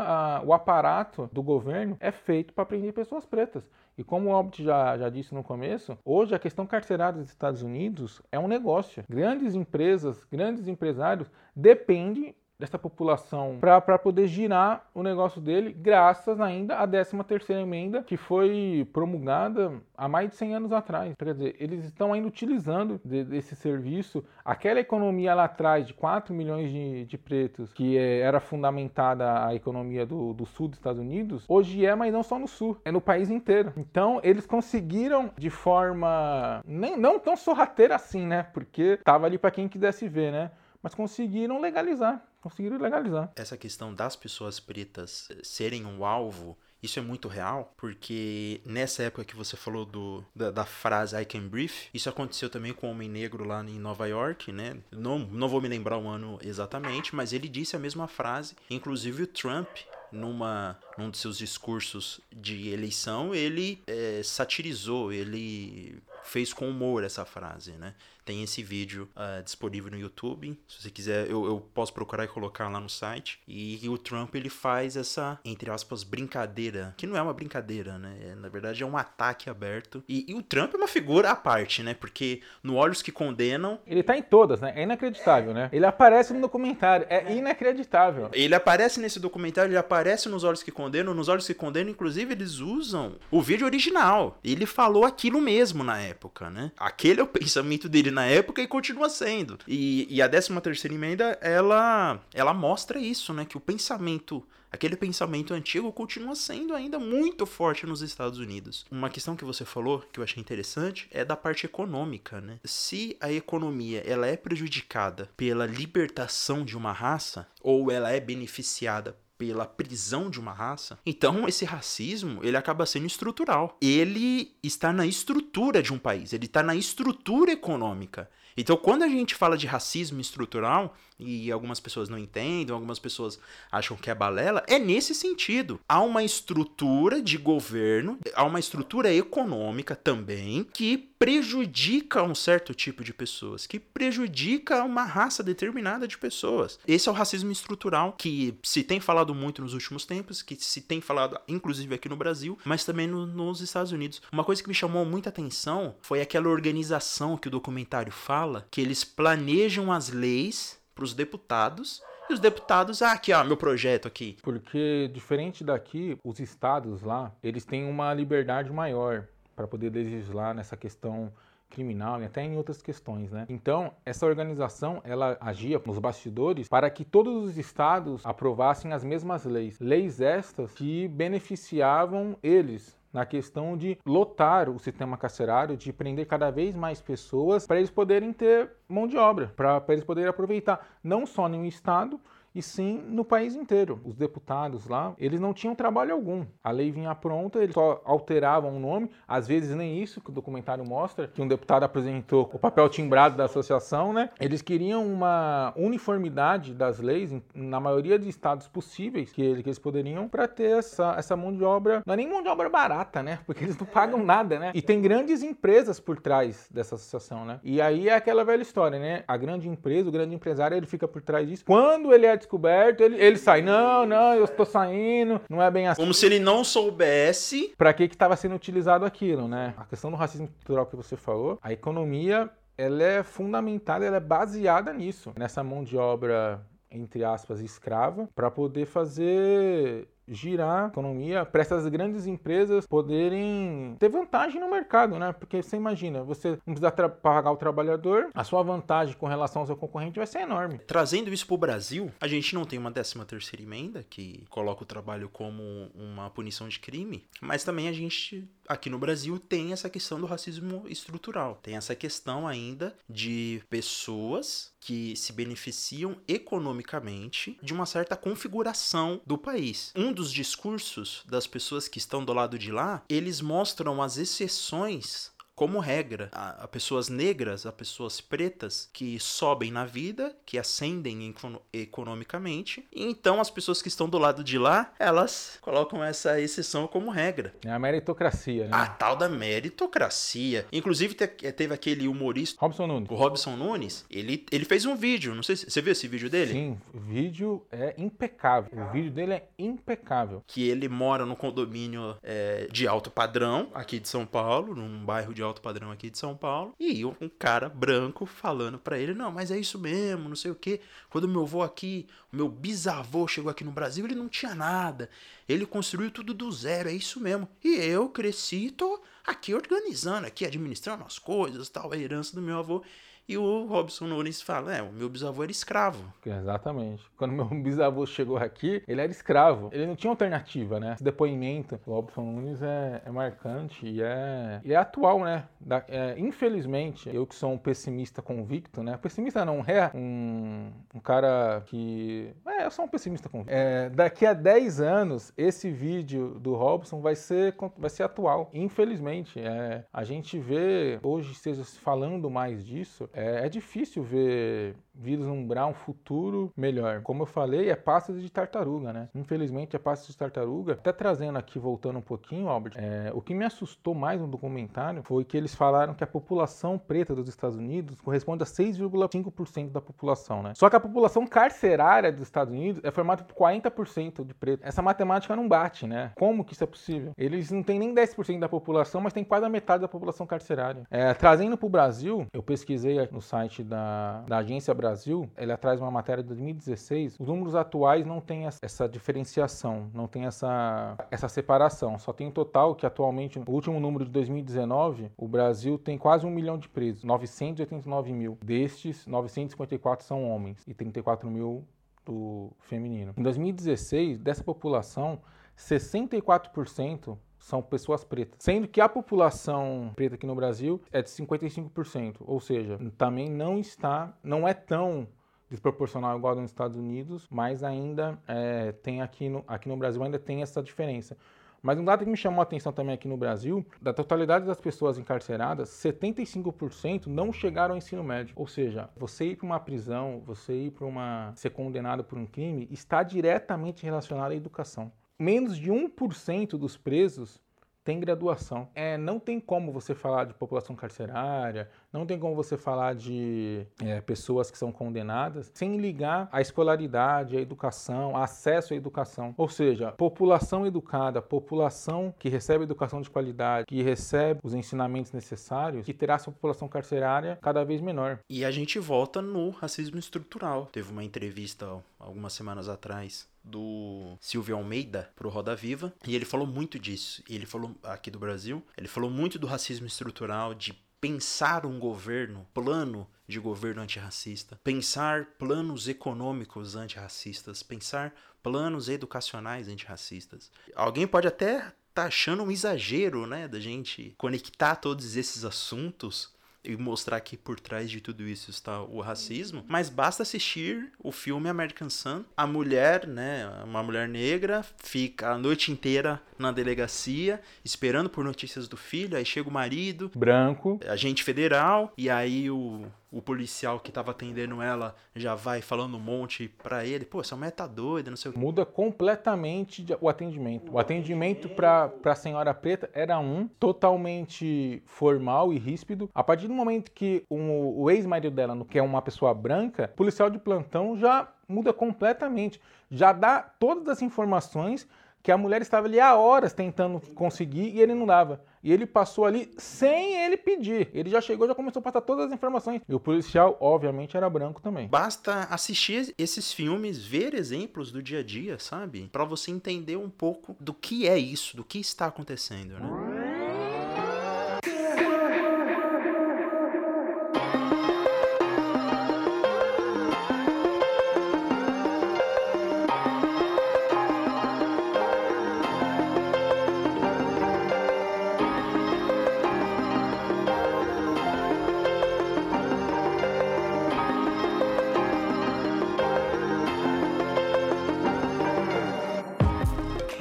o 0.45 0.53
aparato 0.53 1.29
do 1.33 1.43
governo 1.43 1.97
é 2.01 2.11
feito 2.11 2.53
para 2.53 2.67
prender 2.67 2.93
pessoas 2.93 3.27
pretas. 3.27 3.69
E 3.99 4.05
como 4.05 4.29
o 4.29 4.33
Albert 4.33 4.63
já, 4.63 4.99
já 4.99 5.09
disse 5.09 5.35
no 5.35 5.43
começo, 5.43 5.97
hoje 6.05 6.35
a 6.35 6.39
questão 6.39 6.67
carcerária 6.67 7.19
dos 7.19 7.31
Estados 7.31 7.63
Unidos 7.63 8.21
é 8.31 8.39
um 8.39 8.49
negócio. 8.49 9.03
Grandes 9.09 9.55
empresas, 9.55 10.25
grandes 10.31 10.69
empresários 10.69 11.31
dependem 11.55 12.35
dessa 12.59 12.79
população 12.79 13.59
para 13.61 13.99
poder 13.99 14.27
girar 14.27 14.87
o 14.95 15.03
negócio 15.03 15.41
dele, 15.41 15.73
graças 15.73 16.41
ainda 16.41 16.79
à 16.79 16.87
13 16.87 17.23
terceira 17.25 17.63
emenda 17.63 18.03
que 18.03 18.17
foi 18.17 18.89
promulgada 18.93 19.73
há 19.97 20.09
mais 20.09 20.31
de 20.31 20.37
100 20.37 20.55
anos 20.55 20.73
atrás. 20.73 21.15
Quer 21.19 21.35
dizer, 21.35 21.57
eles 21.59 21.85
estão 21.85 22.13
ainda 22.13 22.27
utilizando 22.29 23.01
de, 23.05 23.25
desse 23.25 23.55
serviço. 23.55 24.25
Aquela 24.45 24.81
economia 24.81 25.35
lá 25.35 25.45
atrás 25.45 25.87
de 25.87 25.95
4 25.95 26.35
milhões 26.35 26.71
de, 26.71 27.05
de 27.05 27.19
pretos, 27.19 27.73
que 27.73 27.99
é, 27.99 28.21
era 28.21 28.41
fundamentada 28.41 29.47
a 29.47 29.55
economia 29.55 30.07
do, 30.07 30.33
do 30.33 30.47
sul 30.47 30.69
dos 30.69 30.79
Estados 30.79 31.01
Unidos, 31.01 31.45
hoje 31.49 31.85
é, 31.85 31.95
mas 31.95 32.13
não 32.13 32.23
só 32.23 32.39
no 32.39 32.49
sul, 32.49 32.79
é 32.85 32.91
no 32.91 33.01
país 33.01 33.31
inteiro. 33.31 33.73
Então, 33.77 34.21
eles 34.23 34.47
conseguiram 34.47 35.31
de 35.37 35.51
forma 35.51 36.63
nem, 36.67 36.97
não 36.97 37.19
tão 37.19 37.37
sorrateira 37.37 37.97
assim, 37.97 38.27
né? 38.27 38.45
Porque 38.55 38.99
tava 39.05 39.27
ali 39.27 39.39
para 39.39 39.51
quem 39.51 39.69
quisesse 39.69 40.09
ver, 40.09 40.33
né? 40.33 40.51
Mas 40.87 40.95
conseguiram 40.95 41.61
legalizar 41.61 42.25
conseguiram 42.47 42.79
legalizar. 42.79 43.33
Essa 43.35 43.57
questão 43.57 43.93
das 43.93 44.15
pessoas 44.15 44.61
pretas 44.61 45.29
serem 45.43 45.85
um 45.85 46.05
alvo 46.05 46.57
isso 46.83 46.99
é 46.99 47.03
muito 47.03 47.27
real, 47.27 47.75
porque 47.77 48.61
nessa 48.65 49.03
época 49.03 49.25
que 49.25 49.35
você 49.35 49.57
falou 49.57 49.85
do, 49.85 50.25
da, 50.35 50.51
da, 50.51 50.65
frase 50.65 51.17
I 51.17 51.25
can 51.25 51.49
breathe, 51.49 51.89
isso 51.93 52.09
aconteceu 52.09 52.49
também 52.49 52.73
com 52.73 52.87
o 52.87 52.91
Homem 52.91 53.09
Negro 53.09 53.45
lá 53.45 53.65
em 53.65 53.79
Nova 53.79 54.07
York, 54.07 54.53
né? 54.53 54.77
Não, 54.93 55.19
não 55.19 55.49
vou 55.49 55.61
me 55.61 55.69
lembrar 55.69 55.99
o 55.99 56.07
ano 56.07 56.39
exatamente, 56.43 57.17
mas 57.17 57.33
ele 57.33 57.49
disse 57.49 57.75
a 57.75 57.79
mesma 57.79 58.07
frase. 58.07 58.55
Inclusive 58.71 59.25
o 59.25 59.27
Trump, 59.27 59.69
numa, 60.13 60.79
num 60.97 61.11
de 61.11 61.19
seus 61.19 61.39
discursos 61.39 62.21
de 62.31 62.69
eleição, 62.69 63.35
ele 63.35 63.83
é, 63.87 64.21
satirizou, 64.23 65.13
ele 65.13 66.01
fez 66.23 66.53
com 66.53 66.69
humor 66.69 67.03
essa 67.03 67.25
frase, 67.25 67.73
né? 67.73 67.95
Tem 68.27 68.43
esse 68.43 68.61
vídeo 68.61 69.09
uh, 69.15 69.41
disponível 69.45 69.89
no 69.89 69.97
YouTube. 69.97 70.59
Se 70.67 70.83
você 70.83 70.91
quiser, 70.91 71.31
eu, 71.31 71.47
eu, 71.47 71.61
posso 71.73 71.95
procurar 71.95 72.25
e 72.25 72.27
colocar 72.27 72.69
lá 72.69 72.81
no 72.81 72.89
site. 72.89 73.39
E, 73.47 73.85
e, 73.85 73.89
o 73.89 73.97
Trump 73.97 74.35
ele 74.35 74.49
faz 74.49 74.97
essa, 74.97 75.39
entre 75.45 75.71
aspas, 75.71 76.03
brincadeira. 76.03 76.93
Que 76.97 77.07
não 77.07 77.17
é 77.17 77.23
uma 77.23 77.33
brincadeira, 77.33 77.97
né? 77.97 78.17
É, 78.21 78.35
na 78.35 78.49
verdade 78.49 78.83
é 78.83 78.87
um 78.87 78.97
ataque 78.97 79.49
aberto. 79.49 80.03
E, 80.09 80.27
e, 80.29 80.35
o 80.35 80.43
Trump 80.43 80.75
é 80.75 80.77
uma 80.77 80.89
figura 80.89 81.31
à 81.31 81.37
parte, 81.37 81.85
né? 81.85 81.95
Porque 81.95 82.41
no 82.65 82.75
Olhos 82.75 83.01
que 83.01 83.13
Condenam. 83.13 83.79
Ele 83.87 84.03
tá 84.03 84.19
em 84.19 84.23
todas, 84.23 84.61
né? 84.61 84.73
É 84.75 84.83
inacreditável, 84.83 85.55
né? 85.55 85.71
Ele 85.73 85.87
aparece 85.87 86.33
no 86.33 86.41
documentário. 86.41 87.07
É 87.09 87.33
inacreditável. 87.33 88.29
Ele 88.33 88.57
aparece 88.57 88.99
nesse 88.99 89.21
documentário, 89.21 89.71
ele 89.71 89.79
aparece 89.79 90.29
nos 90.29 90.43
Olhos 90.43 90.65
que 90.65 90.73
Condenam. 90.73 91.15
Nos 91.15 91.29
Olhos 91.29 91.47
que 91.47 91.55
Condenam, 91.55 91.93
inclusive, 91.93 92.33
eles 92.33 92.59
usam 92.59 93.15
o 93.31 93.41
vídeo 93.41 93.65
original. 93.65 94.37
Ele 94.43 94.67
falou 94.67 95.05
aquilo 95.05 95.41
mesmo 95.41 95.85
na 95.85 96.01
época, 96.01 96.51
né? 96.51 96.73
Aquele 96.77 97.21
é 97.21 97.23
o 97.23 97.29
pensamento 97.29 97.89
dele 97.89 98.16
na 98.17 98.25
época 98.25 98.63
e 98.63 98.67
continua 98.67 99.11
sendo. 99.11 99.59
E, 99.69 100.07
e 100.09 100.23
a 100.23 100.29
13 100.29 100.59
terceira 100.63 100.95
emenda, 100.95 101.39
ela, 101.43 102.19
ela 102.33 102.55
mostra 102.55 102.99
isso, 102.99 103.35
né? 103.35 103.45
Que 103.45 103.59
o 103.59 103.61
pensamento 103.61 104.43
aquele 104.73 104.97
pensamento 104.97 105.55
antigo 105.55 105.93
continua 105.93 106.35
sendo 106.35 106.75
ainda 106.75 106.99
muito 106.99 107.47
forte 107.47 107.87
nos 107.87 108.03
Estados 108.03 108.39
Unidos. 108.39 108.85
Uma 108.91 109.09
questão 109.09 109.37
que 109.37 109.45
você 109.45 109.65
falou 109.65 110.05
que 110.13 110.21
eu 110.21 110.25
achei 110.25 110.41
interessante 110.41 111.09
é 111.11 111.25
da 111.25 111.37
parte 111.37 111.65
econômica, 111.65 112.41
né? 112.41 112.59
Se 112.65 113.17
a 113.21 113.33
economia 113.33 114.03
ela 114.07 114.27
é 114.27 114.37
prejudicada 114.37 115.31
pela 115.37 115.67
libertação 115.67 116.65
de 116.65 116.77
uma 116.77 116.93
raça 116.93 117.47
ou 117.63 117.91
ela 117.91 118.11
é 118.11 118.21
beneficiada 118.21 119.17
pela 119.39 119.67
prisão 119.67 120.31
de 120.31 120.41
uma 120.41 120.53
raça, 120.53 120.99
então 121.05 121.47
esse 121.49 121.65
racismo 121.65 122.41
ele 122.43 122.57
acaba 122.57 122.87
sendo 122.87 123.07
estrutural. 123.07 123.77
Ele 123.81 124.55
está 124.63 124.93
na 124.93 125.07
estrutura 125.07 125.83
de 125.83 125.93
um 125.93 125.99
país, 125.99 126.33
ele 126.33 126.47
está 126.47 126.63
na 126.63 126.75
estrutura 126.75 127.53
econômica. 127.53 128.29
Então, 128.57 128.77
quando 128.77 129.03
a 129.03 129.09
gente 129.09 129.35
fala 129.35 129.57
de 129.57 129.67
racismo 129.67 130.19
estrutural, 130.19 130.97
e 131.19 131.51
algumas 131.51 131.81
pessoas 131.81 132.09
não 132.09 132.19
entendem, 132.19 132.75
algumas 132.75 132.99
pessoas 132.99 133.39
acham 133.71 133.97
que 133.97 134.11
é 134.11 134.15
balela, 134.15 134.63
é 134.67 134.79
nesse 134.79 135.15
sentido. 135.15 135.81
Há 135.89 136.01
uma 136.01 136.23
estrutura 136.23 137.23
de 137.23 137.37
governo, 137.37 138.19
há 138.35 138.45
uma 138.45 138.61
estrutura 138.61 139.13
econômica 139.13 139.95
também 139.97 140.65
que 140.73 140.97
prejudica 141.19 142.23
um 142.23 142.35
certo 142.35 142.75
tipo 142.75 143.03
de 143.03 143.13
pessoas, 143.15 143.67
que 143.67 143.81
prejudica 143.81 144.85
uma 144.85 145.05
raça 145.05 145.43
determinada 145.43 146.07
de 146.07 146.19
pessoas. 146.19 146.79
Esse 146.87 147.09
é 147.09 147.13
o 147.13 147.15
racismo 147.15 147.51
estrutural 147.51 148.13
que 148.13 148.55
se 148.63 148.83
tem 148.83 149.01
falado 149.01 149.35
muito 149.35 149.63
nos 149.63 149.73
últimos 149.73 150.05
tempos, 150.05 150.43
que 150.43 150.57
se 150.57 150.83
tem 150.83 151.01
falado 151.01 151.39
inclusive 151.49 151.95
aqui 151.95 152.09
no 152.09 152.17
Brasil, 152.17 152.59
mas 152.65 152.85
também 152.85 153.07
no, 153.07 153.27
nos 153.27 153.61
Estados 153.61 153.93
Unidos. 153.93 154.21
Uma 154.31 154.45
coisa 154.45 154.63
que 154.63 154.69
me 154.69 154.75
chamou 154.75 155.05
muita 155.05 155.31
atenção 155.31 155.95
foi 156.01 156.21
aquela 156.21 156.49
organização 156.49 157.37
que 157.37 157.49
o 157.49 157.51
documentário 157.51 158.13
fala, 158.13 158.67
que 158.71 158.81
eles 158.81 159.05
planejam 159.05 159.91
as 159.91 160.11
leis 160.11 160.79
para 160.97 161.05
os 161.05 161.13
deputados 161.13 162.03
e 162.29 162.33
os 162.33 162.41
deputados, 162.41 163.03
ah, 163.03 163.13
aqui, 163.13 163.33
ó, 163.33 163.45
meu 163.45 163.57
projeto 163.57 164.09
aqui. 164.09 164.37
Porque, 164.43 165.09
diferente 165.13 165.63
daqui, 165.63 166.19
os 166.25 166.41
estados 166.41 167.03
lá, 167.03 167.31
eles 167.41 167.65
têm 167.65 167.89
uma 167.89 168.13
liberdade 168.13 168.73
maior 168.73 169.29
para 169.55 169.69
poder 169.69 169.91
legislar 169.93 170.55
nessa 170.55 170.77
questão 170.77 171.33
criminal 171.69 172.21
e 172.23 172.25
até 172.25 172.43
em 172.43 172.57
outras 172.57 172.81
questões, 172.81 173.31
né? 173.31 173.45
Então, 173.49 173.93
essa 174.05 174.25
organização, 174.25 175.01
ela 175.05 175.37
agia 175.41 175.81
nos 175.85 175.99
bastidores 175.99 176.69
para 176.69 176.89
que 176.89 177.05
todos 177.05 177.45
os 177.45 177.59
estados 177.59 178.25
aprovassem 178.25 178.93
as 178.93 179.05
mesmas 179.05 179.45
leis. 179.45 179.79
Leis 179.79 180.21
estas 180.21 180.73
que 180.73 181.09
beneficiavam 181.09 182.37
eles, 182.43 182.96
na 183.13 183.25
questão 183.25 183.77
de 183.77 183.99
lotar 184.05 184.69
o 184.69 184.79
sistema 184.79 185.17
carcerário, 185.17 185.77
de 185.77 185.93
prender 185.93 186.27
cada 186.27 186.51
vez 186.51 186.75
mais 186.75 187.01
pessoas 187.01 187.67
para 187.67 187.79
eles 187.79 187.91
poderem 187.91 188.33
ter 188.33 188.71
mão 188.89 189.07
de 189.07 189.17
obra, 189.17 189.53
para 189.57 189.83
eles 189.89 190.05
poderem 190.05 190.29
aproveitar 190.29 190.99
não 191.03 191.27
só 191.27 191.47
um 191.47 191.65
estado, 191.65 192.21
e 192.57 192.63
sim 192.63 193.05
no 193.07 193.23
país 193.23 193.55
inteiro. 193.55 194.01
Os 194.03 194.17
deputados 194.17 194.89
lá, 194.89 195.15
eles 195.19 195.39
não 195.39 195.53
tinham 195.53 195.75
trabalho 195.75 196.15
algum. 196.15 196.47
A 196.65 196.71
lei 196.71 196.91
vinha 196.91 197.15
pronta, 197.15 197.63
eles 197.63 197.75
só 197.75 198.01
alteravam 198.03 198.75
o 198.75 198.81
nome, 198.81 199.11
às 199.29 199.47
vezes 199.47 199.77
nem 199.77 200.03
isso 200.03 200.23
que 200.23 200.31
o 200.31 200.33
documentário 200.33 200.83
mostra, 200.83 201.29
que 201.29 201.43
um 201.43 201.47
deputado 201.47 201.83
apresentou 201.83 202.51
o 202.51 202.59
papel 202.59 202.89
timbrado 202.89 203.37
da 203.37 203.45
associação, 203.45 204.15
né? 204.15 204.31
Eles 204.41 204.63
queriam 204.63 205.07
uma 205.07 205.75
uniformidade 205.77 206.73
das 206.73 206.99
leis 206.99 207.35
na 207.55 207.79
maioria 207.79 208.19
de 208.19 208.27
estados 208.27 208.67
possíveis 208.67 209.31
que 209.31 209.43
eles, 209.43 209.79
poderiam 209.79 210.27
para 210.27 210.49
ter 210.49 210.79
essa, 210.79 211.15
essa 211.19 211.37
mão 211.37 211.55
de 211.55 211.63
obra, 211.63 212.03
não 212.07 212.15
é 212.15 212.17
nem 212.17 212.27
mão 212.27 212.43
de 212.43 212.49
obra 212.49 212.71
barata, 212.71 213.23
né? 213.23 213.41
Porque 213.45 213.65
eles 213.65 213.77
não 213.77 213.87
pagam 213.87 214.25
nada, 214.25 214.59
né? 214.59 214.73
E 214.75 214.81
tem 214.81 215.03
grandes 215.03 215.43
empresas 215.43 216.01
por 216.01 216.19
trás 216.19 216.69
dessa 216.73 216.95
associação, 216.95 217.45
né? 217.45 217.61
E 217.63 217.83
aí 217.83 218.09
é 218.09 218.15
aquela 218.15 218.45
velha 218.45 218.63
história, 218.63 218.99
né? 218.99 219.25
A 219.29 219.37
grande 219.37 219.69
empresa, 219.69 220.09
o 220.09 220.13
grande 220.13 220.35
empresário, 220.35 220.75
ele 220.75 220.87
fica 220.87 221.07
por 221.07 221.21
trás 221.21 221.47
disso. 221.47 221.65
Quando 221.67 222.15
ele 222.15 222.25
é 222.25 222.46
descoberto, 222.47 223.01
ele, 223.03 223.17
ele 223.17 223.37
sai, 223.37 223.61
não, 223.61 224.07
não, 224.07 224.35
eu 224.35 224.45
estou 224.45 224.65
saindo, 224.65 225.41
não 225.51 225.61
é 225.61 225.71
bem 225.71 225.89
assim. 225.89 226.01
Como 226.01 226.15
se 226.15 226.25
ele 226.25 226.39
não 226.39 226.63
soubesse. 226.63 227.75
Para 227.77 227.93
que 227.93 228.05
estava 228.05 228.37
sendo 228.37 228.55
utilizado 228.55 229.05
aquilo, 229.05 229.49
né? 229.49 229.75
A 229.77 229.85
questão 229.85 230.11
do 230.11 230.17
racismo 230.17 230.49
cultural 230.49 230.87
que 230.87 230.97
você 230.97 231.17
falou, 231.17 231.59
a 231.61 231.73
economia, 231.73 232.49
ela 232.79 233.03
é 233.03 233.23
fundamentada, 233.23 234.05
ela 234.05 234.17
é 234.17 234.21
baseada 234.21 234.93
nisso, 234.93 235.33
nessa 235.37 235.63
mão 235.63 235.83
de 235.83 235.97
obra 235.97 236.65
entre 236.89 237.25
aspas, 237.25 237.61
escrava, 237.61 238.29
para 238.35 238.51
poder 238.51 238.87
fazer 238.87 240.09
girar 240.29 240.85
a 240.85 240.89
economia 240.89 241.45
para 241.45 241.63
essas 241.63 241.87
grandes 241.89 242.27
empresas 242.27 242.87
poderem 242.87 243.97
ter 243.99 244.09
vantagem 244.09 244.61
no 244.61 244.71
mercado, 244.71 245.19
né? 245.19 245.33
Porque 245.33 245.63
você 245.63 245.77
imagina, 245.77 246.23
você 246.23 246.59
não 246.67 246.75
precisa 246.75 247.09
pagar 247.09 247.51
o 247.53 247.57
trabalhador, 247.57 248.31
a 248.35 248.45
sua 248.45 248.63
vantagem 248.63 249.17
com 249.17 249.27
relação 249.27 249.63
ao 249.63 249.67
seu 249.67 249.77
concorrente 249.77 250.19
vai 250.19 250.27
ser 250.27 250.41
enorme. 250.41 250.79
Trazendo 250.87 251.33
isso 251.33 251.47
para 251.47 251.55
o 251.55 251.59
Brasil, 251.59 252.11
a 252.21 252.29
gente 252.29 252.55
não 252.55 252.65
tem 252.65 252.79
uma 252.79 252.91
13 252.91 253.25
terceira 253.27 253.63
emenda 253.63 254.05
que 254.09 254.45
coloca 254.49 254.83
o 254.83 254.87
trabalho 254.87 255.29
como 255.29 255.91
uma 255.95 256.31
punição 256.31 256.69
de 256.69 256.79
crime, 256.79 257.25
mas 257.41 257.65
também 257.65 257.89
a 257.89 257.93
gente 257.93 258.49
aqui 258.69 258.91
no 258.91 258.99
Brasil 258.99 259.39
tem 259.39 259.73
essa 259.73 259.89
questão 259.89 260.21
do 260.21 260.27
racismo 260.27 260.85
estrutural. 260.89 261.59
Tem 261.63 261.77
essa 261.77 261.95
questão 261.95 262.47
ainda 262.47 262.97
de 263.09 263.63
pessoas 263.71 264.73
que 264.81 265.17
se 265.17 265.33
beneficiam 265.33 266.17
economicamente 266.29 267.59
de 267.63 267.73
uma 267.73 267.87
certa 267.87 268.17
configuração 268.17 269.21
do 269.27 269.37
país. 269.37 269.93
Um 269.97 270.13
dos 270.17 270.33
discursos 270.33 271.23
das 271.27 271.47
pessoas 271.47 271.87
que 271.87 271.99
estão 271.99 272.25
do 272.25 272.33
lado 272.33 272.59
de 272.59 272.73
lá, 272.73 273.05
eles 273.09 273.41
mostram 273.41 274.03
as 274.03 274.17
exceções 274.17 275.31
como 275.57 275.81
regra, 275.81 276.29
a, 276.33 276.65
a, 276.65 276.69
pessoas 276.69 277.09
negras, 277.09 277.65
a 277.65 277.73
pessoas 277.73 278.21
pretas 278.21 278.91
que 278.93 279.19
sobem 279.19 279.73
na 279.73 279.87
vida, 279.87 280.37
que 280.45 280.59
ascendem 280.59 281.35
economicamente, 281.73 282.87
e 282.93 283.05
então 283.05 283.41
as 283.41 283.49
pessoas 283.49 283.81
que 283.81 283.89
estão 283.89 284.07
do 284.07 284.19
lado 284.19 284.45
de 284.45 284.59
lá, 284.59 284.93
elas 284.99 285.59
colocam 285.63 286.05
essa 286.05 286.39
exceção 286.39 286.87
como 286.87 287.11
regra. 287.11 287.55
É 287.65 287.71
a 287.71 287.79
meritocracia, 287.79 288.65
né? 288.65 288.71
A 288.71 288.87
tal 288.87 289.17
da 289.17 289.31
meritocracia. 289.31 290.67
Inclusive 290.71 291.15
teve 291.15 291.73
aquele 291.73 292.07
humorista 292.07 292.59
Robson 292.61 292.87
Nunes. 292.87 293.11
O 293.11 293.15
Robson 293.15 293.57
Nunes, 293.57 294.05
ele, 294.11 294.45
ele 294.53 294.67
fez 294.67 294.85
um 294.85 294.95
vídeo, 294.95 295.35
não 295.35 295.43
sei 295.43 295.57
se 295.57 295.71
você 295.71 295.81
viu 295.81 295.93
esse 295.93 296.07
vídeo 296.07 296.29
dele? 296.29 296.53
Sim, 296.53 296.79
o 296.93 297.01
vídeo 297.01 297.67
é 297.73 297.95
impecável. 297.97 298.71
O 298.79 298.93
vídeo 298.93 299.11
dele 299.11 299.33
é 299.33 299.49
impecável. 299.59 300.45
Que 300.47 300.69
ele 300.69 300.87
mora 300.87 301.25
no 301.25 301.35
condomínio 301.35 302.15
é, 302.23 302.69
de 302.71 302.87
alto 302.87 303.11
padrão 303.11 303.71
aqui 303.73 303.99
de 303.99 304.09
São 304.09 304.27
Paulo, 304.27 304.75
num 304.75 305.03
bairro 305.03 305.33
de 305.33 305.46
alto 305.47 305.63
padrão 305.63 305.91
aqui 305.91 306.11
de 306.11 306.19
São 306.19 306.37
Paulo, 306.37 306.75
e 306.79 307.05
um 307.05 307.29
cara 307.39 307.69
branco 307.69 308.27
falando 308.27 308.79
para 308.79 308.99
ele: 308.99 309.15
"Não, 309.15 309.33
mas 309.33 309.51
é 309.51 309.59
isso 309.59 309.79
mesmo, 309.79 310.29
não 310.29 310.37
sei 310.37 310.51
o 310.51 310.55
quê. 310.55 310.81
Quando 311.09 311.29
meu 311.29 311.43
avô 311.43 311.63
aqui, 311.63 312.07
meu 312.33 312.49
bisavô 312.49 313.27
chegou 313.27 313.51
aqui 313.51 313.65
no 313.65 313.71
Brasil, 313.71 314.05
ele 314.05 314.15
não 314.15 314.29
tinha 314.29 314.55
nada. 314.55 315.09
Ele 315.49 315.65
construiu 315.65 316.11
tudo 316.11 316.35
do 316.35 316.51
zero, 316.53 316.89
é 316.89 316.93
isso 316.93 317.21
mesmo. 317.21 317.49
E 317.63 317.77
eu 317.77 318.09
cresci, 318.09 318.71
tô 318.71 319.01
aqui 319.25 319.55
organizando, 319.55 320.27
aqui 320.27 320.45
administrando 320.45 321.05
as 321.05 321.19
coisas, 321.19 321.69
tal, 321.69 321.93
a 321.93 321.97
herança 321.97 322.35
do 322.35 322.43
meu 322.43 322.59
avô. 322.59 322.83
E 323.29 323.37
o 323.37 323.67
Robson 323.67 324.07
Nunes 324.07 324.41
fala: 324.41 324.77
é, 324.77 324.83
o 324.83 324.93
meu 324.93 325.09
bisavô 325.09 325.43
era 325.43 325.51
escravo. 325.51 326.05
Exatamente. 326.25 327.05
Quando 327.17 327.33
meu 327.33 327.47
bisavô 327.63 328.07
chegou 328.07 328.37
aqui, 328.37 328.83
ele 328.87 329.01
era 329.01 329.11
escravo. 329.11 329.69
Ele 329.73 329.87
não 329.87 329.97
tinha 329.97 330.11
alternativa, 330.11 330.79
né? 330.79 330.95
Esse 330.95 331.03
depoimento 331.03 331.77
do 331.85 331.91
Robson 331.91 332.23
Nunes 332.23 332.63
é, 332.63 333.03
é 333.05 333.11
marcante 333.11 333.87
e 333.87 334.01
é, 334.01 334.61
e 334.65 334.73
é 334.73 334.77
atual, 334.77 335.21
né? 335.21 335.49
Da, 335.61 335.85
é, 335.89 336.15
infelizmente, 336.19 337.11
eu 337.13 337.27
que 337.27 337.35
sou 337.35 337.53
um 337.53 337.59
pessimista 337.59 338.23
convicto, 338.23 338.83
né? 338.83 338.97
Pessimista 338.97 339.45
não, 339.45 339.65
é 339.67 339.91
um, 339.93 340.71
um 340.95 341.01
cara 341.01 341.63
que. 341.67 342.33
É, 342.47 342.67
eu 342.67 342.71
sou 342.71 342.85
um 342.85 342.89
pessimista 342.89 343.29
convicto. 343.29 343.53
É, 343.53 343.91
daqui 343.91 344.25
a 344.25 344.33
10 344.33 344.81
anos, 344.81 345.33
esse 345.37 345.71
vídeo 345.71 346.39
do 346.39 346.55
Robson 346.55 347.01
vai 347.01 347.17
ser, 347.17 347.57
vai 347.77 347.91
ser 347.91 348.05
atual. 348.05 348.51
Infelizmente. 348.55 349.41
É, 349.41 349.85
a 349.93 350.05
gente 350.05 350.39
vê 350.39 351.01
hoje, 351.03 351.35
seja 351.35 351.65
falando 351.65 352.31
mais 352.31 352.65
disso, 352.65 353.09
é, 353.17 353.47
é 353.47 353.49
difícil 353.49 354.03
ver 354.03 354.77
vislumbrar 354.99 355.67
um 355.67 355.75
futuro 355.75 356.53
melhor. 356.57 357.03
Como 357.03 357.23
eu 357.23 357.27
falei, 357.27 357.69
é 357.69 357.77
passos 357.77 358.21
de 358.21 358.31
tartaruga, 358.31 358.93
né? 358.93 359.09
Infelizmente 359.15 359.77
é 359.77 359.79
passos 359.79 360.09
de 360.09 360.17
tartaruga. 360.17 360.73
Até 360.75 360.93
trazendo 360.93 361.39
aqui, 361.39 361.59
voltando 361.59 361.99
um 361.99 362.03
pouquinho, 362.03 362.49
Albert, 362.49 362.73
é, 362.77 363.11
o 363.15 363.21
que 363.21 363.35
me 363.35 363.45
assustou 363.45 363.95
mais 363.95 364.21
no 364.21 364.27
documentário 364.27 365.03
foi 365.03 365.25
que 365.25 365.37
eles 365.37 365.55
falaram 365.55 365.95
que 365.95 366.03
a 366.03 366.07
população 366.07 366.79
preta 366.79 367.15
dos 367.15 367.29
Estados 367.29 367.57
Unidos 367.57 368.01
corresponde 368.01 368.43
a 368.43 368.47
6,5% 368.47 369.71
da 369.71 369.81
população, 369.81 370.43
né? 370.43 370.53
Só 370.55 370.71
que 370.71 370.77
a 370.77 370.81
população 370.81 371.27
carcerária 371.27 372.11
dos 372.11 372.23
Estados 372.23 372.53
Unidos 372.53 372.81
é 372.83 372.91
formada 372.91 373.23
por 373.23 373.35
40% 373.35 374.25
de 374.25 374.35
preto. 374.35 374.65
Essa 374.65 374.83
matemática 374.83 375.37
não 375.37 375.49
bate, 375.49 375.87
né? 375.87 376.13
Como 376.17 376.45
que 376.45 376.55
isso 376.55 376.65
é 376.65 376.67
possível? 376.67 377.13
Eles 377.17 377.51
não 377.51 377.63
têm 377.63 377.79
nem 377.79 377.95
10% 377.95 378.39
da 378.39 378.49
população, 378.49 379.01
mas 379.01 379.13
tem 379.13 379.25
quase 379.25 379.45
a 379.45 379.49
metade 379.49 379.83
da 379.83 379.89
população 379.89 380.27
carcerária. 380.27 380.87
É, 380.91 381.13
trazendo 381.13 381.57
para 381.57 381.67
o 381.67 381.71
Brasil, 381.71 382.27
eu 382.33 382.43
pesquisei 382.43 382.99
no 383.13 383.21
site 383.21 383.63
da, 383.63 384.23
da 384.27 384.39
agência 384.39 384.73
Brasil 384.75 385.29
ele 385.37 385.57
traz 385.57 385.81
uma 385.81 385.91
matéria 385.91 386.23
de 386.23 386.29
2016, 386.29 387.17
os 387.19 387.29
números 387.29 387.55
atuais 387.55 388.05
não 388.05 388.21
têm 388.21 388.47
essa 388.47 388.89
diferenciação, 388.89 389.91
não 389.93 390.07
tem 390.07 390.27
essa, 390.27 390.97
essa 391.11 391.29
separação. 391.29 391.99
Só 391.99 392.13
tem 392.13 392.27
um 392.27 392.31
total 392.31 392.75
que 392.75 392.87
atualmente, 392.87 393.39
o 393.39 393.51
último 393.51 393.79
número 393.81 394.05
de 394.05 394.11
2019, 394.11 395.11
o 395.17 395.29
Brasil 395.29 395.79
tem 395.79 395.99
quase 395.99 396.27
um 396.27 396.31
milhão 396.31 396.59
de 396.59 396.69
presos, 396.69 397.05
989 397.05 398.13
mil. 398.13 398.39
Destes, 398.43 399.07
954 399.07 400.07
são 400.07 400.29
homens 400.29 400.63
e 400.67 400.75
34 400.75 401.31
mil 401.31 401.65
do 402.05 402.51
feminino. 402.61 403.13
Em 403.17 403.23
2016, 403.23 404.19
dessa 404.19 404.45
população, 404.45 405.21
64% 405.57 407.17
são 407.47 407.63
pessoas 407.63 408.03
pretas. 408.03 408.39
Sendo 408.41 408.67
que 408.67 408.81
a 408.81 408.89
população 408.89 409.93
preta 409.95 410.17
aqui 410.17 410.27
no 410.27 410.35
Brasil 410.35 410.81
é 410.91 411.01
de 411.01 411.09
55%, 411.09 412.17
ou 412.19 412.41
seja, 412.41 412.77
também 412.99 413.31
não 413.31 413.57
está, 413.57 414.13
não 414.21 414.49
é 414.49 414.53
tão 414.53 415.07
desproporcional 415.49 416.19
igual 416.19 416.35
nos 416.35 416.51
Estados 416.51 416.77
Unidos, 416.77 417.29
mas 417.31 417.63
ainda 417.63 418.19
é, 418.27 418.73
tem 418.73 419.01
aqui 419.01 419.29
no, 419.29 419.45
aqui 419.47 419.69
no 419.69 419.77
Brasil 419.77 420.03
ainda 420.03 420.19
tem 420.19 420.43
essa 420.43 420.61
diferença. 420.61 421.17
Mas 421.63 421.79
um 421.79 421.85
dado 421.85 422.05
que 422.05 422.11
me 422.11 422.17
chamou 422.17 422.41
a 422.41 422.43
atenção 422.43 422.73
também 422.73 422.97
aqui 422.97 423.07
no 423.07 423.17
Brasil, 423.17 423.65
da 423.81 423.93
totalidade 423.93 424.45
das 424.45 424.61
pessoas 424.61 424.99
encarceradas, 424.99 425.69
75% 425.69 427.07
não 427.07 427.33
chegaram 427.33 427.75
ao 427.75 427.79
ensino 427.79 428.03
médio. 428.03 428.35
Ou 428.37 428.49
seja, 428.49 428.91
você 428.97 429.25
ir 429.25 429.37
para 429.37 429.47
uma 429.47 429.61
prisão, 429.61 430.21
você 430.27 430.53
ir 430.53 430.73
para 430.73 430.85
uma 430.85 431.33
ser 431.37 431.51
condenado 431.51 432.03
por 432.03 432.19
um 432.19 432.27
crime, 432.27 432.67
está 432.73 433.05
diretamente 433.05 433.85
relacionado 433.85 434.33
à 434.33 434.35
educação 434.35 434.91
menos 435.19 435.57
de 435.57 435.71
1% 435.71 436.59
dos 436.59 436.77
presos 436.77 437.41
tem 437.87 438.01
graduação. 438.01 438.69
É, 438.75 438.99
não 438.99 439.21
tem 439.21 439.39
como 439.39 439.71
você 439.73 439.95
falar 439.95 440.25
de 440.25 440.35
população 440.35 440.75
carcerária, 440.75 441.71
não 441.97 442.07
tem 442.07 442.19
como 442.19 442.35
você 442.35 442.57
falar 442.57 442.95
de 442.95 443.67
é, 443.83 444.01
pessoas 444.01 444.51
que 444.51 444.59
são 444.59 444.71
condenadas 444.71 445.51
sem 445.55 445.79
ligar 445.79 446.29
a 446.31 446.41
escolaridade, 446.41 447.37
a 447.37 447.41
educação, 447.41 448.17
acesso 448.17 448.75
à 448.75 448.77
educação. 448.77 449.35
Ou 449.37 449.49
seja, 449.49 449.93
população 449.93 450.67
educada, 450.67 451.23
população 451.23 452.15
que 452.19 452.29
recebe 452.29 452.65
educação 452.65 453.01
de 453.01 453.09
qualidade, 453.09 453.67
que 453.67 453.83
recebe 453.83 454.41
os 454.43 454.55
ensinamentos 454.55 455.13
necessários, 455.13 455.87
que 455.87 455.95
terá 455.95 456.19
sua 456.19 456.33
população 456.33 456.69
carcerária 456.69 457.39
cada 457.41 457.65
vez 457.65 457.81
menor. 457.81 458.19
E 458.29 458.45
a 458.45 458.51
gente 458.51 458.79
volta 458.79 459.23
no 459.23 459.51
racismo 459.51 459.99
estrutural. 459.99 460.67
Teve 460.67 460.93
uma 460.93 461.05
entrevista 461.05 461.83
algumas 461.99 462.33
semanas 462.33 462.69
atrás 462.69 463.27
do 463.43 464.17
Silvio 464.21 464.57
Almeida 464.57 465.09
pro 465.15 465.29
Roda 465.29 465.55
Viva 465.55 465.95
e 466.07 466.15
ele 466.15 466.25
falou 466.25 466.47
muito 466.47 466.79
disso. 466.79 467.23
E 467.29 467.35
ele 467.35 467.47
falou 467.47 467.71
aqui 467.83 468.11
do 468.11 468.19
Brasil, 468.19 468.63
ele 468.77 468.89
falou 468.89 469.09
muito 469.09 469.39
do 469.39 469.47
racismo 469.47 469.87
estrutural, 469.87 470.53
de 470.53 470.73
pensar 471.01 471.67
um 471.67 471.79
governo, 471.79 472.47
plano 472.55 473.09
de 473.27 473.41
governo 473.41 473.83
antirracista, 473.83 474.61
pensar 474.63 475.27
planos 475.39 475.89
econômicos 475.89 476.77
antirracistas, 476.77 477.63
pensar 477.63 478.15
planos 478.43 478.89
educacionais 478.89 479.69
antirracistas. 479.69 480.51
Alguém 480.75 481.07
pode 481.07 481.27
até 481.27 481.73
tá 481.93 482.05
achando 482.05 482.43
um 482.43 482.51
exagero, 482.51 483.27
né, 483.27 483.49
da 483.49 483.59
gente 483.59 484.15
conectar 484.19 484.77
todos 484.77 485.17
esses 485.17 485.45
assuntos 485.47 486.36
e 486.67 486.77
mostrar 486.77 487.21
que 487.21 487.37
por 487.37 487.59
trás 487.59 487.91
de 487.91 488.01
tudo 488.01 488.27
isso 488.27 488.51
está 488.51 488.83
o 488.83 489.01
racismo, 489.01 489.65
mas 489.69 489.89
basta 489.89 490.23
assistir 490.23 490.93
o 490.99 491.13
filme 491.13 491.49
American 491.49 491.91
Sun. 491.91 492.25
A 492.37 492.47
mulher, 492.47 493.07
né, 493.07 493.49
uma 493.65 493.83
mulher 493.83 494.09
negra, 494.09 494.65
fica 494.83 495.31
a 495.31 495.39
noite 495.39 495.71
inteira 495.71 496.21
na 496.39 496.53
delegacia 496.53 497.41
esperando 497.65 498.11
por 498.11 498.25
notícias 498.25 498.69
do 498.69 498.77
filho, 498.77 499.17
aí 499.17 499.25
chega 499.25 499.49
o 499.49 499.53
marido, 499.53 500.11
branco, 500.15 500.81
agente 500.87 501.23
federal, 501.23 501.93
e 501.97 502.11
aí 502.11 502.51
o 502.51 502.87
o 503.11 503.23
policial 503.23 503.81
que 503.81 503.93
tava 503.93 504.11
atendendo 504.11 504.61
ela 504.61 504.95
já 505.15 505.35
vai 505.35 505.63
falando 505.63 505.97
um 505.97 506.01
monte 506.01 506.49
pra 506.49 506.85
ele, 506.85 507.05
pô, 507.05 507.21
essa 507.21 507.37
mulher 507.37 507.53
tá 507.53 507.67
doida, 507.67 508.11
não 508.11 508.17
sei 508.17 508.31
o 508.31 508.35
que. 508.35 508.39
Muda 508.39 508.67
completamente 508.67 509.87
o 510.01 510.09
atendimento. 510.09 510.73
O 510.73 510.79
atendimento 510.79 511.49
pra, 511.49 511.89
pra 511.89 512.15
senhora 512.15 512.53
preta 512.53 512.91
era 512.93 513.19
um, 513.19 513.49
totalmente 513.61 514.83
formal 514.87 515.53
e 515.53 515.59
ríspido. 515.59 516.11
A 516.15 516.23
partir 516.23 516.49
do 516.49 516.55
momento 516.55 516.91
que 516.91 517.25
um, 517.31 517.51
o 517.51 517.91
ex-marido 517.91 518.35
dela, 518.35 518.65
que 518.65 518.79
é 518.79 518.83
uma 518.83 519.01
pessoa 519.01 519.33
branca, 519.33 519.91
o 519.93 519.97
policial 519.97 520.29
de 520.29 520.39
plantão 520.39 520.97
já 520.97 521.29
muda 521.49 521.73
completamente. 521.73 522.61
Já 522.91 523.13
dá 523.13 523.41
todas 523.41 523.89
as 523.89 524.03
informações 524.03 524.87
que 525.27 525.33
a 525.33 525.37
mulher 525.37 525.61
estava 525.61 525.89
ali 525.89 525.99
há 525.99 526.15
horas 526.15 526.53
tentando 526.53 527.01
conseguir 527.13 527.75
e 527.75 527.81
ele 527.81 527.97
não 527.97 528.07
dava. 528.07 528.45
E 528.63 528.73
ele 528.73 528.87
passou 528.87 529.25
ali 529.25 529.51
sem 529.59 530.25
ele 530.25 530.37
pedir. 530.37 530.89
Ele 530.95 531.11
já 531.11 531.21
chegou, 531.21 531.49
já 531.49 531.55
começou 531.55 531.81
a 531.81 531.83
passar 531.83 532.01
todas 532.01 532.27
as 532.27 532.33
informações. 532.33 532.81
E 532.89 532.95
o 532.95 533.01
policial, 533.01 533.57
obviamente, 533.61 534.17
era 534.17 534.31
branco 534.31 534.63
também. 534.63 534.87
Basta 534.87 535.49
assistir 535.51 536.15
esses 536.17 536.53
filmes, 536.53 537.05
ver 537.05 537.35
exemplos 537.35 537.91
do 537.91 538.01
dia 538.01 538.21
a 538.21 538.23
dia, 538.23 538.57
sabe? 538.61 539.09
Para 539.11 539.25
você 539.25 539.51
entender 539.51 539.97
um 539.97 540.09
pouco 540.09 540.57
do 540.61 540.73
que 540.73 541.09
é 541.09 541.19
isso, 541.19 541.57
do 541.57 541.65
que 541.65 541.81
está 541.81 542.07
acontecendo, 542.07 542.79
né? 542.79 543.06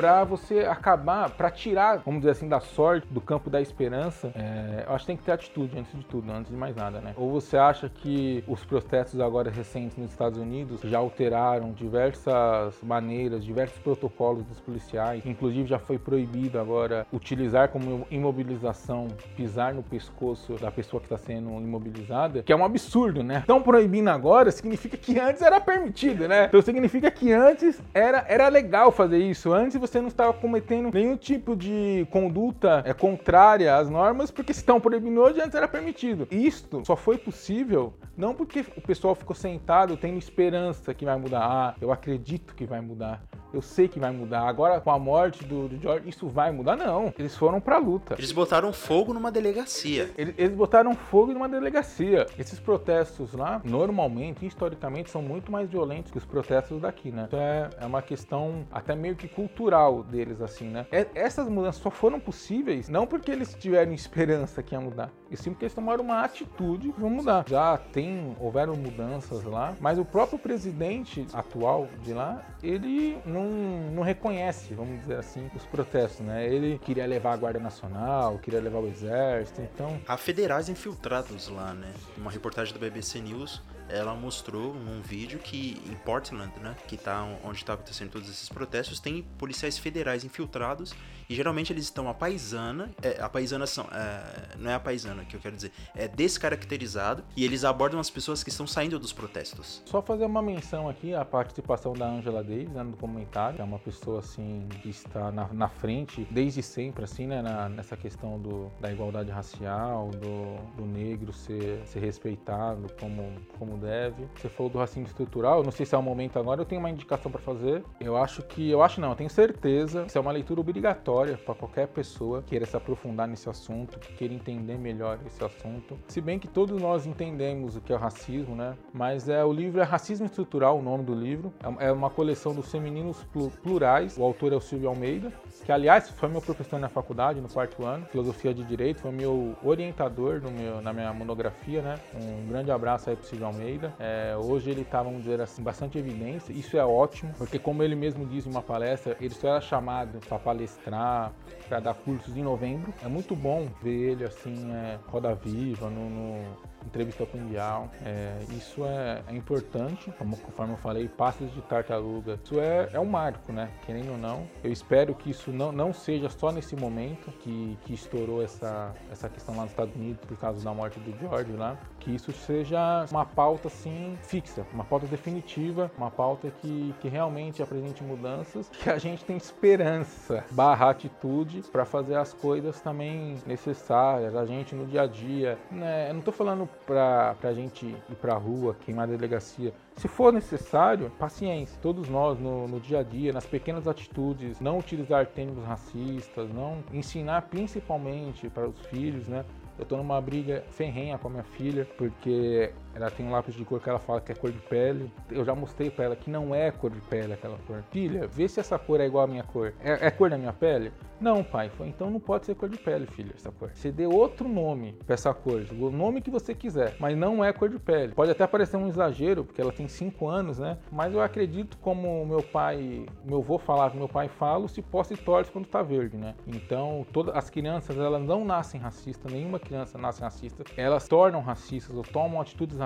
Para 0.05 0.23
você 0.23 0.59
acabar, 0.59 1.31
para 1.31 1.49
tirar, 1.49 2.03
vamos 2.05 2.19
dizer 2.19 2.33
assim, 2.33 2.47
da 2.47 2.59
sorte, 2.59 3.07
do 3.09 3.19
campo 3.19 3.49
da 3.49 3.59
esperança, 3.59 4.31
é, 4.35 4.83
eu 4.87 4.93
acho 4.93 5.03
que 5.03 5.07
tem 5.07 5.17
que 5.17 5.23
ter 5.23 5.31
atitude 5.31 5.79
antes 5.79 5.97
de 5.97 6.05
tudo, 6.05 6.31
antes 6.31 6.51
de 6.51 6.55
mais 6.55 6.75
nada, 6.75 7.01
né? 7.01 7.15
Ou 7.17 7.31
você 7.31 7.57
acha 7.57 7.89
que 7.89 8.43
os 8.47 8.63
protestos 8.63 9.19
agora 9.19 9.49
recentes 9.49 9.97
nos 9.97 10.11
Estados 10.11 10.37
Unidos 10.37 10.81
já 10.83 10.99
alteraram 10.99 11.71
diversas 11.71 12.79
maneiras, 12.83 13.43
diversos 13.43 13.79
protocolos 13.79 14.45
dos 14.45 14.59
policiais, 14.59 15.25
inclusive 15.25 15.67
já 15.67 15.79
foi 15.79 15.97
proibido 15.97 16.59
agora 16.59 17.07
utilizar 17.11 17.69
como 17.69 18.05
imobilização 18.11 19.07
pisar 19.35 19.73
no 19.73 19.81
pescoço 19.81 20.53
da 20.53 20.69
pessoa 20.69 20.99
que 21.01 21.07
está 21.07 21.17
sendo 21.17 21.49
imobilizada, 21.49 22.43
que 22.43 22.53
é 22.53 22.55
um 22.55 22.63
absurdo, 22.63 23.23
né? 23.23 23.39
Estão 23.39 23.59
proibindo 23.59 24.09
agora 24.09 24.51
significa 24.51 24.97
que 24.97 25.17
antes 25.19 25.41
era 25.41 25.59
permitido, 25.59 26.27
né? 26.27 26.45
Então 26.45 26.61
significa 26.61 27.09
que 27.09 27.33
antes 27.33 27.81
era, 27.91 28.23
era 28.27 28.47
legal 28.49 28.91
fazer 28.91 29.17
isso. 29.17 29.51
Antes 29.51 29.75
você 29.77 29.94
não 30.01 30.07
estava 30.07 30.33
cometendo 30.33 30.91
nenhum 30.93 31.17
tipo 31.17 31.55
de 31.55 32.07
conduta 32.11 32.83
é, 32.85 32.93
contrária 32.93 33.75
às 33.75 33.89
normas, 33.89 34.31
porque 34.31 34.53
se 34.53 34.59
estão 34.59 34.79
proibindo 34.79 35.19
hoje, 35.21 35.41
antes 35.41 35.55
era 35.55 35.67
permitido. 35.67 36.27
Isto 36.31 36.83
só 36.85 36.95
foi 36.95 37.17
possível 37.17 37.93
não 38.17 38.33
porque 38.33 38.65
o 38.75 38.81
pessoal 38.81 39.15
ficou 39.15 39.35
sentado 39.35 39.97
tendo 39.97 40.17
esperança 40.17 40.93
que 40.93 41.05
vai 41.05 41.17
mudar. 41.17 41.43
Ah, 41.43 41.75
eu 41.81 41.91
acredito 41.91 42.55
que 42.55 42.65
vai 42.65 42.81
mudar 42.81 43.21
eu 43.57 43.61
sei 43.61 43.87
que 43.87 43.99
vai 43.99 44.11
mudar. 44.11 44.47
Agora, 44.47 44.79
com 44.79 44.91
a 44.91 44.99
morte 44.99 45.43
do, 45.45 45.67
do 45.67 45.81
George, 45.81 46.09
isso 46.09 46.27
vai 46.27 46.51
mudar? 46.51 46.75
Não. 46.75 47.13
Eles 47.17 47.35
foram 47.35 47.59
pra 47.59 47.77
luta. 47.77 48.15
Eles 48.17 48.31
botaram 48.31 48.71
fogo 48.73 49.13
numa 49.13 49.31
delegacia. 49.31 50.11
Eles, 50.17 50.35
eles 50.37 50.55
botaram 50.55 50.95
fogo 50.95 51.33
numa 51.33 51.47
delegacia. 51.47 52.25
Esses 52.37 52.59
protestos 52.59 53.33
lá, 53.33 53.61
normalmente, 53.63 54.45
historicamente, 54.45 55.09
são 55.09 55.21
muito 55.21 55.51
mais 55.51 55.69
violentos 55.69 56.11
que 56.11 56.17
os 56.17 56.25
protestos 56.25 56.81
daqui, 56.81 57.11
né? 57.11 57.25
Então 57.27 57.39
é, 57.39 57.69
é 57.79 57.85
uma 57.85 58.01
questão 58.01 58.65
até 58.71 58.95
meio 58.95 59.15
que 59.15 59.27
cultural 59.27 60.03
deles, 60.03 60.41
assim, 60.41 60.67
né? 60.67 60.85
É, 60.91 61.07
essas 61.15 61.47
mudanças 61.47 61.81
só 61.81 61.89
foram 61.89 62.19
possíveis 62.19 62.89
não 62.89 63.05
porque 63.05 63.31
eles 63.31 63.53
tiveram 63.53 63.93
esperança 63.93 64.61
que 64.61 64.75
ia 64.75 64.81
mudar, 64.81 65.11
e 65.29 65.37
sim 65.37 65.51
porque 65.51 65.65
eles 65.65 65.73
tomaram 65.73 66.03
uma 66.03 66.21
atitude 66.23 66.91
para 66.91 67.09
mudar. 67.09 67.45
Já 67.47 67.77
tem, 67.77 68.35
houveram 68.39 68.75
mudanças 68.75 69.43
lá, 69.43 69.75
mas 69.79 69.99
o 69.99 70.05
próprio 70.05 70.39
presidente 70.39 71.25
atual 71.33 71.87
de 72.01 72.13
lá, 72.13 72.45
ele 72.63 73.17
não 73.25 73.44
não, 73.45 73.91
não 73.91 74.03
reconhece, 74.03 74.73
vamos 74.73 74.99
dizer 75.01 75.17
assim, 75.17 75.49
os 75.55 75.63
protestos, 75.63 76.25
né? 76.25 76.47
Ele 76.47 76.79
queria 76.79 77.05
levar 77.05 77.33
a 77.33 77.37
Guarda 77.37 77.59
Nacional, 77.59 78.39
queria 78.39 78.59
levar 78.59 78.79
o 78.79 78.87
Exército, 78.87 79.61
então... 79.61 79.99
Há 80.07 80.17
federais 80.17 80.69
infiltrados 80.69 81.49
lá, 81.49 81.73
né? 81.73 81.91
Uma 82.17 82.31
reportagem 82.31 82.73
da 82.73 82.79
BBC 82.79 83.19
News 83.19 83.61
ela 83.89 84.13
mostrou 84.15 84.73
num 84.73 85.01
vídeo 85.01 85.39
que 85.39 85.81
em 85.89 85.95
Portland, 85.95 86.51
né, 86.59 86.75
que 86.87 86.97
tá 86.97 87.23
onde 87.43 87.59
está 87.59 87.73
acontecendo 87.73 88.11
todos 88.11 88.29
esses 88.29 88.49
protestos, 88.49 88.99
tem 88.99 89.23
policiais 89.37 89.77
federais 89.77 90.23
infiltrados 90.23 90.93
e 91.29 91.35
geralmente 91.35 91.73
eles 91.73 91.85
estão 91.85 92.07
a 92.07 92.13
paisana, 92.13 92.91
é, 93.01 93.19
a 93.21 93.27
paisana 93.27 93.65
são, 93.65 93.85
é, 93.91 94.55
não 94.57 94.69
é 94.69 94.75
a 94.75 94.79
paisana 94.79 95.25
que 95.25 95.35
eu 95.35 95.39
quero 95.39 95.55
dizer, 95.55 95.71
é 95.95 96.07
descaracterizado 96.07 97.23
e 97.35 97.43
eles 97.43 97.63
abordam 97.63 97.99
as 97.99 98.09
pessoas 98.09 98.43
que 98.43 98.49
estão 98.49 98.67
saindo 98.67 98.99
dos 98.99 99.11
protestos. 99.11 99.81
Só 99.85 100.01
fazer 100.01 100.25
uma 100.25 100.41
menção 100.41 100.87
aqui 100.87 101.13
a 101.13 101.25
participação 101.25 101.93
da 101.93 102.07
Angela 102.07 102.43
Davis 102.43 102.69
né, 102.69 102.83
no 102.83 102.95
comentário, 102.97 103.59
é 103.59 103.63
uma 103.63 103.79
pessoa 103.79 104.19
assim 104.19 104.67
que 104.81 104.89
está 104.89 105.31
na, 105.31 105.47
na 105.51 105.67
frente 105.67 106.27
desde 106.29 106.61
sempre 106.61 107.03
assim, 107.03 107.27
né, 107.27 107.41
na, 107.41 107.69
nessa 107.69 107.97
questão 107.97 108.39
do, 108.39 108.71
da 108.79 108.91
igualdade 108.91 109.31
racial, 109.31 110.09
do, 110.09 110.57
do 110.75 110.85
negro 110.85 111.33
ser, 111.33 111.81
ser 111.85 111.99
respeitado 111.99 112.87
como, 112.99 113.33
como 113.57 113.74
deve. 113.77 114.27
Você 114.35 114.49
falou 114.49 114.71
do 114.71 114.79
racismo 114.79 115.05
estrutural, 115.05 115.59
eu 115.59 115.63
não 115.63 115.71
sei 115.71 115.85
se 115.85 115.93
é 115.93 115.97
o 115.97 116.01
momento 116.03 116.39
agora, 116.39 116.61
eu 116.61 116.65
tenho 116.65 116.79
uma 116.79 116.89
indicação 116.89 117.31
para 117.31 117.41
fazer. 117.41 117.83
Eu 117.99 118.17
acho 118.17 118.41
que, 118.43 118.69
eu 118.69 118.81
acho 118.81 118.99
não, 118.99 119.09
eu 119.09 119.15
tenho 119.15 119.29
certeza 119.29 120.01
que 120.03 120.09
isso 120.09 120.17
é 120.17 120.21
uma 120.21 120.31
leitura 120.31 120.59
obrigatória 120.59 121.37
para 121.37 121.53
qualquer 121.53 121.87
pessoa 121.87 122.41
que 122.41 122.55
queira 122.55 122.65
se 122.65 122.77
aprofundar 122.77 123.27
nesse 123.27 123.49
assunto, 123.49 123.99
que 123.99 124.13
queira 124.13 124.33
entender 124.33 124.77
melhor 124.77 125.19
esse 125.27 125.43
assunto. 125.43 125.97
Se 126.07 126.21
bem 126.21 126.39
que 126.39 126.47
todos 126.47 126.81
nós 126.81 127.05
entendemos 127.05 127.75
o 127.75 127.81
que 127.81 127.91
é 127.91 127.95
o 127.95 127.99
racismo, 127.99 128.55
né? 128.55 128.77
Mas 128.93 129.27
é 129.27 129.43
o 129.43 129.51
livro 129.51 129.81
é 129.81 129.83
Racismo 129.83 130.25
Estrutural, 130.25 130.79
o 130.79 130.81
nome 130.81 131.03
do 131.03 131.13
livro. 131.13 131.53
É, 131.79 131.87
é 131.87 131.91
uma 131.91 132.09
coleção 132.09 132.53
dos 132.53 132.71
femininos 132.71 133.25
plurais. 133.61 134.17
O 134.17 134.23
autor 134.23 134.53
é 134.53 134.55
o 134.55 134.61
Silvio 134.61 134.87
Almeida, 134.87 135.33
que 135.65 135.71
aliás 135.71 136.09
foi 136.11 136.29
meu 136.29 136.41
professor 136.41 136.79
na 136.79 136.87
faculdade 136.87 137.41
no 137.41 137.49
quarto 137.49 137.83
ano, 137.85 138.05
filosofia 138.05 138.53
de 138.53 138.63
direito, 138.63 139.01
foi 139.01 139.11
meu 139.11 139.55
orientador 139.63 140.41
meu, 140.49 140.81
na 140.81 140.93
minha 140.93 141.13
monografia, 141.13 141.81
né? 141.81 141.95
Um 142.13 142.47
grande 142.47 142.71
abraço 142.71 143.09
aí 143.09 143.15
pro 143.15 143.25
Silvio 143.25 143.47
Almeida. 143.47 143.64
É, 143.99 144.35
hoje 144.37 144.69
ele 144.69 144.83
tá, 144.83 145.01
vamos 145.01 145.23
dizer 145.23 145.41
assim, 145.41 145.63
bastante 145.63 145.97
evidência. 145.97 146.53
Isso 146.53 146.77
é 146.77 146.85
ótimo, 146.85 147.33
porque 147.37 147.59
como 147.59 147.83
ele 147.83 147.95
mesmo 147.95 148.25
diz 148.25 148.45
em 148.45 148.49
uma 148.49 148.61
palestra, 148.61 149.17
ele 149.19 149.33
só 149.33 149.49
era 149.49 149.61
chamado 149.61 150.19
para 150.27 150.39
palestrar 150.39 151.31
para 151.67 151.79
dar 151.79 151.93
cursos 151.95 152.35
em 152.37 152.43
novembro. 152.43 152.93
É 153.03 153.07
muito 153.07 153.35
bom 153.35 153.67
ver 153.81 154.11
ele 154.11 154.23
assim, 154.23 154.71
é, 154.71 154.99
roda 155.07 155.33
viva, 155.33 155.89
no, 155.89 156.09
no 156.09 156.57
entrevista 156.85 157.25
Bial. 157.33 157.89
É, 158.05 158.43
isso 158.51 158.85
é, 158.85 159.21
é, 159.27 159.35
importante, 159.35 160.11
como 160.17 160.37
conforme 160.37 160.73
eu 160.73 160.77
falei, 160.77 161.07
passos 161.07 161.51
de 161.53 161.61
tartaruga. 161.63 162.39
Isso 162.43 162.59
é, 162.59 162.89
é 162.93 162.99
um 162.99 163.05
marco, 163.05 163.51
né? 163.51 163.69
Querendo 163.85 164.11
ou 164.11 164.17
não. 164.17 164.47
Eu 164.63 164.71
espero 164.71 165.13
que 165.13 165.29
isso 165.31 165.51
não, 165.51 165.71
não 165.71 165.93
seja 165.93 166.29
só 166.29 166.51
nesse 166.51 166.75
momento 166.75 167.31
que, 167.39 167.77
que 167.85 167.93
estourou 167.93 168.43
essa, 168.43 168.93
essa 169.11 169.27
questão 169.27 169.55
lá 169.55 169.63
nos 169.63 169.71
Estados 169.71 169.95
Unidos 169.95 170.21
por 170.25 170.37
causa 170.37 170.63
da 170.63 170.73
morte 170.73 170.99
do 170.99 171.17
George 171.19 171.51
lá. 171.53 171.77
Que 172.05 172.13
isso 172.13 172.31
seja 172.31 173.03
uma 173.09 173.25
pauta 173.25 173.67
assim 173.67 174.15
fixa, 174.21 174.63
uma 174.71 174.83
pauta 174.83 175.07
definitiva, 175.07 175.91
uma 175.97 176.11
pauta 176.11 176.51
que, 176.61 176.93
que 177.01 177.09
realmente 177.09 177.63
apresente 177.63 178.03
mudanças, 178.03 178.69
que 178.69 178.91
a 178.91 178.99
gente 178.99 179.25
tem 179.25 179.35
esperança, 179.35 180.45
barra 180.51 180.91
atitude 180.91 181.63
para 181.71 181.83
fazer 181.83 182.15
as 182.15 182.31
coisas 182.31 182.79
também 182.79 183.39
necessárias, 183.47 184.35
a 184.35 184.45
gente 184.45 184.75
no 184.75 184.85
dia 184.85 185.01
a 185.01 185.07
dia. 185.07 185.57
Né? 185.71 186.09
Eu 186.09 186.13
não 186.13 186.19
estou 186.19 186.31
falando 186.33 186.69
para 186.85 187.35
a 187.41 187.53
gente 187.53 187.87
ir 187.87 188.15
para 188.21 188.35
a 188.35 188.37
rua, 188.37 188.75
queimar 188.85 189.07
a 189.07 189.11
delegacia. 189.11 189.73
Se 189.95 190.07
for 190.07 190.31
necessário, 190.31 191.09
paciência. 191.17 191.79
Todos 191.81 192.07
nós, 192.07 192.37
no, 192.37 192.67
no, 192.67 192.79
dia 192.79 192.99
a 192.99 193.03
dia, 193.03 193.33
nas 193.33 193.45
pequenas 193.45 193.87
atitudes, 193.87 194.59
não 194.59 194.77
utilizar 194.77 195.25
termos 195.25 195.63
racistas, 195.65 196.53
não 196.53 196.83
ensinar 196.93 197.43
principalmente 197.43 198.47
para 198.49 198.67
os 198.67 198.79
filhos, 198.87 199.27
né? 199.27 199.43
Eu 199.77 199.83
estou 199.83 199.97
numa 199.97 200.19
briga 200.21 200.63
ferrenha 200.71 201.17
com 201.17 201.27
a 201.27 201.31
minha 201.31 201.43
filha, 201.43 201.85
porque 201.97 202.71
ela 202.95 203.11
tem 203.11 203.25
um 203.25 203.31
lápis 203.31 203.53
de 203.53 203.65
cor 203.65 203.81
que 203.81 203.89
ela 203.89 203.99
fala 203.99 204.21
que 204.21 204.31
é 204.31 204.35
cor 204.35 204.51
de 204.51 204.59
pele. 204.59 205.11
Eu 205.29 205.43
já 205.43 205.53
mostrei 205.53 205.89
para 205.91 206.05
ela 206.05 206.15
que 206.15 206.29
não 206.29 206.55
é 206.55 206.71
cor 206.71 206.89
de 206.89 207.01
pele 207.01 207.33
aquela 207.33 207.57
cor. 207.67 207.83
Filha, 207.91 208.25
vê 208.25 208.47
se 208.47 208.59
essa 208.59 208.79
cor 208.79 209.01
é 209.01 209.05
igual 209.05 209.25
à 209.25 209.27
minha 209.27 209.43
cor. 209.43 209.73
É, 209.81 210.07
é 210.07 210.11
cor 210.11 210.29
da 210.29 210.37
minha 210.37 210.53
pele? 210.53 210.93
Não, 211.19 211.43
pai. 211.43 211.71
Então 211.81 212.09
não 212.09 212.19
pode 212.19 212.45
ser 212.45 212.55
cor 212.55 212.69
de 212.69 212.77
pele, 212.77 213.05
filha, 213.05 213.33
essa 213.35 213.51
cor. 213.51 213.69
Você 213.73 213.91
dê 213.91 214.07
outro 214.07 214.47
nome 214.47 214.93
para 215.05 215.13
essa 215.13 215.33
cor, 215.33 215.65
o 215.71 215.89
nome 215.89 216.21
que 216.21 216.29
você 216.29 216.53
quiser, 216.55 216.95
mas 216.99 217.17
não 217.17 217.43
é 217.43 217.51
cor 217.51 217.69
de 217.69 217.79
pele. 217.79 218.13
Pode 218.13 218.31
até 218.31 218.47
parecer 218.47 218.77
um 218.77 218.87
exagero, 218.87 219.43
porque 219.43 219.61
ela 219.61 219.71
tem 219.71 219.87
5 219.87 220.27
anos, 220.27 220.59
né? 220.59 220.77
Mas 220.91 221.13
eu 221.13 221.21
acredito 221.21 221.77
como 221.77 222.25
meu 222.25 222.41
pai, 222.41 223.05
meu 223.23 223.39
avô 223.39 223.57
falava, 223.57 223.95
meu 223.95 224.07
pai 224.07 224.29
fala, 224.29 224.67
se 224.67 224.81
possa 224.81 225.13
e 225.13 225.17
torce 225.17 225.51
quando 225.51 225.67
tá 225.67 225.81
verde, 225.81 226.17
né? 226.17 226.35
Então, 226.47 227.05
todas 227.11 227.35
as 227.35 227.49
crianças, 227.49 227.97
elas 227.97 228.21
não 228.21 228.45
nascem 228.45 228.79
racistas, 228.79 229.31
nenhuma 229.31 229.59
criança 229.59 229.97
nasce 229.97 230.21
racista. 230.21 230.63
Elas 230.77 231.07
tornam 231.07 231.41
racistas 231.41 231.95
ou 231.95 232.03
tomam 232.03 232.41
atitudes 232.41 232.77
racistas 232.77 232.84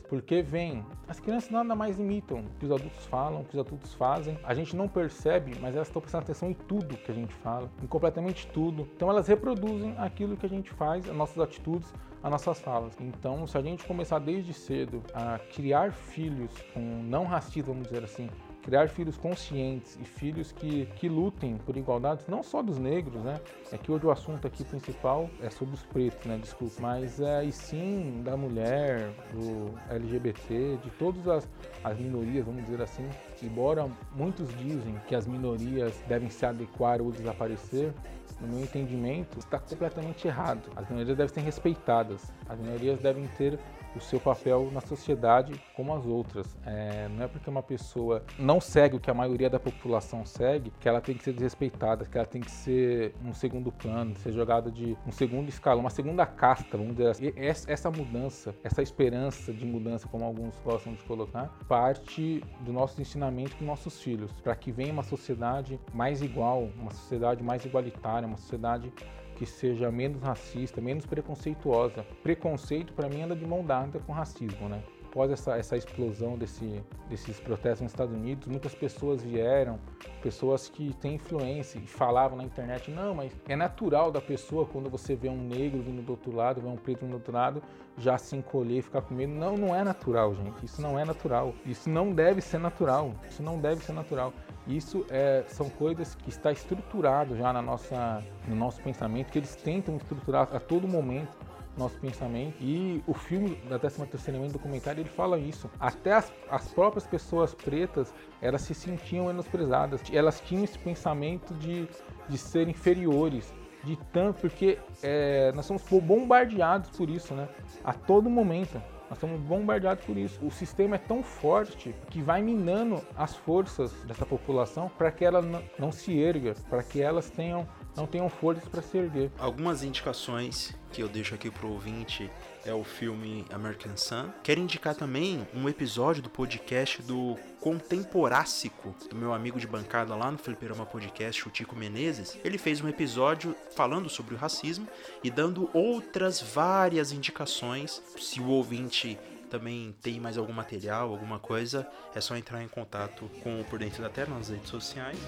porque 0.00 0.42
vêm. 0.42 0.84
As 1.08 1.20
crianças 1.20 1.50
nada 1.50 1.74
mais 1.74 1.98
imitam 1.98 2.40
o 2.40 2.58
que 2.58 2.66
os 2.66 2.72
adultos 2.72 3.06
falam, 3.06 3.40
o 3.40 3.44
que 3.44 3.54
os 3.54 3.60
adultos 3.60 3.94
fazem. 3.94 4.38
A 4.44 4.54
gente 4.54 4.76
não 4.76 4.88
percebe, 4.88 5.52
mas 5.60 5.74
elas 5.74 5.88
estão 5.88 6.00
prestando 6.00 6.24
atenção 6.24 6.50
em 6.50 6.54
tudo 6.54 6.96
que 6.96 7.10
a 7.10 7.14
gente 7.14 7.34
fala, 7.34 7.70
em 7.82 7.86
completamente 7.86 8.46
tudo. 8.48 8.88
Então 8.96 9.10
elas 9.10 9.26
reproduzem 9.26 9.94
aquilo 9.98 10.36
que 10.36 10.46
a 10.46 10.48
gente 10.48 10.70
faz, 10.70 11.08
as 11.08 11.16
nossas 11.16 11.38
atitudes, 11.38 11.92
as 12.22 12.30
nossas 12.30 12.60
falas. 12.60 12.96
Então, 13.00 13.46
se 13.46 13.58
a 13.58 13.60
gente 13.60 13.84
começar 13.84 14.18
desde 14.18 14.54
cedo 14.54 15.02
a 15.12 15.38
criar 15.38 15.92
filhos 15.92 16.50
com 16.72 16.80
não 16.80 17.24
racistas, 17.24 17.66
vamos 17.66 17.88
dizer 17.88 18.02
assim, 18.02 18.30
criar 18.64 18.88
filhos 18.88 19.16
conscientes 19.18 19.98
e 20.00 20.04
filhos 20.04 20.50
que, 20.50 20.86
que 20.96 21.08
lutem 21.08 21.58
por 21.58 21.76
igualdade, 21.76 22.24
não 22.26 22.42
só 22.42 22.62
dos 22.62 22.78
negros, 22.78 23.22
né? 23.22 23.38
É 23.70 23.76
que 23.76 23.92
hoje 23.92 24.06
o 24.06 24.10
assunto 24.10 24.46
aqui 24.46 24.64
principal 24.64 25.28
é 25.42 25.50
sobre 25.50 25.74
os 25.74 25.82
pretos, 25.82 26.24
né? 26.24 26.38
Desculpa. 26.38 26.74
Mas 26.80 27.20
é, 27.20 27.44
e 27.44 27.52
sim 27.52 28.22
da 28.24 28.36
mulher, 28.36 29.10
do 29.32 29.70
LGBT, 29.90 30.78
de 30.82 30.90
todas 30.92 31.28
as, 31.28 31.48
as 31.84 31.98
minorias, 31.98 32.46
vamos 32.46 32.64
dizer 32.64 32.80
assim. 32.80 33.08
Embora 33.42 33.86
muitos 34.16 34.48
dizem 34.56 34.94
que 35.06 35.14
as 35.14 35.26
minorias 35.26 35.94
devem 36.08 36.30
se 36.30 36.46
adequar 36.46 37.02
ou 37.02 37.12
desaparecer, 37.12 37.92
no 38.40 38.48
meu 38.48 38.60
entendimento, 38.60 39.38
está 39.38 39.58
completamente 39.58 40.26
errado. 40.26 40.62
As 40.74 40.88
minorias 40.88 41.16
devem 41.16 41.32
ser 41.32 41.40
respeitadas. 41.40 42.32
As 42.48 42.58
minorias 42.58 43.00
devem 43.00 43.26
ter 43.38 43.58
o 43.96 44.00
seu 44.00 44.20
papel 44.20 44.70
na 44.72 44.80
sociedade 44.80 45.60
como 45.74 45.94
as 45.94 46.06
outras. 46.06 46.56
É, 46.66 47.08
não 47.08 47.24
é 47.24 47.28
porque 47.28 47.48
uma 47.48 47.62
pessoa 47.62 48.22
não 48.38 48.60
segue 48.60 48.96
o 48.96 49.00
que 49.00 49.10
a 49.10 49.14
maioria 49.14 49.48
da 49.50 49.60
população 49.60 50.24
segue 50.24 50.72
que 50.80 50.88
ela 50.88 51.00
tem 51.00 51.16
que 51.16 51.24
ser 51.24 51.32
desrespeitada, 51.32 52.04
que 52.04 52.16
ela 52.16 52.26
tem 52.26 52.40
que 52.40 52.50
ser 52.50 53.14
um 53.24 53.32
segundo 53.32 53.70
plano, 53.70 54.14
ser 54.16 54.32
jogada 54.32 54.70
de 54.70 54.96
um 55.06 55.12
segundo 55.12 55.48
escalão, 55.48 55.80
uma 55.80 55.90
segunda 55.90 56.26
casta, 56.26 56.76
vamos 56.76 56.96
dizer 56.96 57.08
assim. 57.08 57.26
E 57.26 57.34
essa 57.36 57.90
mudança, 57.90 58.54
essa 58.62 58.82
esperança 58.82 59.52
de 59.52 59.64
mudança, 59.64 60.08
como 60.08 60.24
alguns 60.24 60.54
gostam 60.64 60.94
de 60.94 61.02
colocar, 61.04 61.52
parte 61.68 62.42
do 62.60 62.72
nosso 62.72 63.00
ensinamento 63.00 63.56
com 63.56 63.64
nossos 63.64 64.00
filhos, 64.00 64.30
para 64.42 64.54
que 64.54 64.72
venha 64.72 64.92
uma 64.92 65.02
sociedade 65.02 65.78
mais 65.92 66.22
igual, 66.22 66.68
uma 66.78 66.90
sociedade 66.90 67.42
mais 67.42 67.64
igualitária, 67.64 68.26
uma 68.26 68.36
sociedade 68.36 68.92
que 69.34 69.46
seja 69.46 69.90
menos 69.90 70.22
racista, 70.22 70.80
menos 70.80 71.06
preconceituosa. 71.06 72.04
Preconceito, 72.22 72.92
para 72.92 73.08
mim, 73.08 73.22
anda 73.22 73.36
de 73.36 73.46
mão 73.46 73.64
dada 73.64 73.98
com 74.00 74.12
racismo, 74.12 74.68
né? 74.68 74.82
Após 75.14 75.30
essa, 75.30 75.56
essa 75.56 75.76
explosão 75.76 76.36
desse, 76.36 76.82
desses 77.08 77.38
protestos 77.38 77.82
nos 77.82 77.92
Estados 77.92 78.12
Unidos, 78.12 78.48
muitas 78.48 78.74
pessoas 78.74 79.22
vieram, 79.22 79.78
pessoas 80.20 80.68
que 80.68 80.92
têm 80.94 81.14
influência 81.14 81.78
e 81.78 81.86
falavam 81.86 82.36
na 82.36 82.42
internet, 82.42 82.90
não, 82.90 83.14
mas 83.14 83.32
é 83.48 83.54
natural 83.54 84.10
da 84.10 84.20
pessoa 84.20 84.66
quando 84.66 84.90
você 84.90 85.14
vê 85.14 85.28
um 85.28 85.40
negro 85.40 85.80
vindo 85.82 86.02
do 86.02 86.10
outro 86.10 86.34
lado, 86.34 86.60
vê 86.60 86.66
um 86.66 86.74
preto 86.74 87.02
vindo 87.02 87.10
do 87.10 87.18
outro 87.18 87.32
lado, 87.32 87.62
já 87.96 88.18
se 88.18 88.34
encolher, 88.34 88.82
ficar 88.82 89.02
com 89.02 89.14
medo. 89.14 89.32
Não, 89.32 89.56
não 89.56 89.72
é 89.72 89.84
natural, 89.84 90.34
gente. 90.34 90.66
Isso 90.66 90.82
não 90.82 90.98
é 90.98 91.04
natural. 91.04 91.54
Isso 91.64 91.88
não 91.88 92.12
deve 92.12 92.40
ser 92.40 92.58
natural. 92.58 93.12
Isso 93.30 93.40
não 93.40 93.60
deve 93.60 93.84
ser 93.84 93.92
natural. 93.92 94.32
Isso 94.66 95.06
é, 95.10 95.44
são 95.46 95.70
coisas 95.70 96.16
que 96.16 96.28
está 96.28 96.50
estruturado 96.50 97.36
já 97.36 97.52
na 97.52 97.62
nossa, 97.62 98.20
no 98.48 98.56
nosso 98.56 98.82
pensamento, 98.82 99.30
que 99.30 99.38
eles 99.38 99.54
tentam 99.54 99.96
estruturar 99.96 100.48
a 100.52 100.58
todo 100.58 100.88
momento 100.88 101.53
nosso 101.76 101.96
pensamento. 101.98 102.56
E 102.60 103.02
o 103.06 103.14
filme 103.14 103.56
da 103.68 103.78
13 103.78 104.06
terceira 104.06 104.38
emenda 104.38 104.52
documentário, 104.52 105.00
ele 105.00 105.08
fala 105.08 105.38
isso. 105.38 105.70
Até 105.78 106.12
as, 106.12 106.32
as 106.50 106.68
próprias 106.72 107.06
pessoas 107.06 107.54
pretas, 107.54 108.14
elas 108.40 108.62
se 108.62 108.74
sentiam 108.74 109.26
menosprezadas. 109.26 110.02
Elas 110.12 110.40
tinham 110.40 110.64
esse 110.64 110.78
pensamento 110.78 111.54
de, 111.54 111.88
de 112.28 112.38
ser 112.38 112.68
inferiores. 112.68 113.52
De 113.82 113.96
tanto, 114.12 114.40
porque 114.40 114.78
é, 115.02 115.52
nós 115.52 115.66
somos 115.66 115.82
bombardeados 115.82 116.88
por 116.96 117.10
isso, 117.10 117.34
né? 117.34 117.48
A 117.84 117.92
todo 117.92 118.30
momento. 118.30 118.80
Nós 119.10 119.18
somos 119.18 119.38
bombardeados 119.42 120.04
por 120.04 120.16
isso. 120.16 120.44
O 120.44 120.50
sistema 120.50 120.96
é 120.96 120.98
tão 120.98 121.22
forte 121.22 121.94
que 122.10 122.22
vai 122.22 122.40
minando 122.40 123.02
as 123.16 123.36
forças 123.36 123.92
dessa 124.04 124.24
população 124.24 124.90
para 124.96 125.12
que 125.12 125.24
ela 125.24 125.42
não 125.78 125.92
se 125.92 126.18
erga, 126.18 126.54
para 126.70 126.82
que 126.82 127.02
elas 127.02 127.28
tenham 127.28 127.68
não 127.96 128.06
tenham 128.06 128.28
forças 128.28 128.64
para 128.68 128.82
se 128.82 128.96
erguer. 128.96 129.30
Algumas 129.38 129.82
indicações 129.82 130.74
que 130.92 131.02
eu 131.02 131.08
deixo 131.08 131.34
aqui 131.34 131.50
pro 131.50 131.68
ouvinte 131.68 132.30
é 132.64 132.72
o 132.72 132.82
filme 132.82 133.44
American 133.52 133.96
Sun. 133.96 134.30
Quero 134.42 134.60
indicar 134.60 134.94
também 134.94 135.46
um 135.54 135.68
episódio 135.68 136.22
do 136.22 136.30
podcast 136.30 137.02
do 137.02 137.36
Contemporássico, 137.60 138.94
do 139.08 139.16
meu 139.16 139.32
amigo 139.34 139.58
de 139.58 139.66
bancada 139.66 140.14
lá 140.14 140.30
no 140.30 140.38
Fliperama 140.38 140.86
Podcast, 140.86 141.46
o 141.46 141.50
Tico 141.50 141.76
Menezes. 141.76 142.38
Ele 142.44 142.58
fez 142.58 142.80
um 142.80 142.88
episódio 142.88 143.54
falando 143.74 144.08
sobre 144.08 144.34
o 144.34 144.38
racismo 144.38 144.88
e 145.22 145.30
dando 145.30 145.68
outras 145.74 146.40
várias 146.40 147.12
indicações. 147.12 148.02
Se 148.18 148.40
o 148.40 148.48
ouvinte 148.48 149.18
também 149.50 149.94
tem 150.02 150.18
mais 150.18 150.36
algum 150.38 150.52
material, 150.52 151.10
alguma 151.10 151.38
coisa, 151.38 151.86
é 152.14 152.20
só 152.20 152.36
entrar 152.36 152.62
em 152.62 152.68
contato 152.68 153.30
com 153.42 153.60
o 153.60 153.64
Por 153.64 153.78
Dentro 153.78 154.02
da 154.02 154.08
Terra 154.08 154.34
nas 154.34 154.48
redes 154.48 154.68
sociais. 154.68 155.18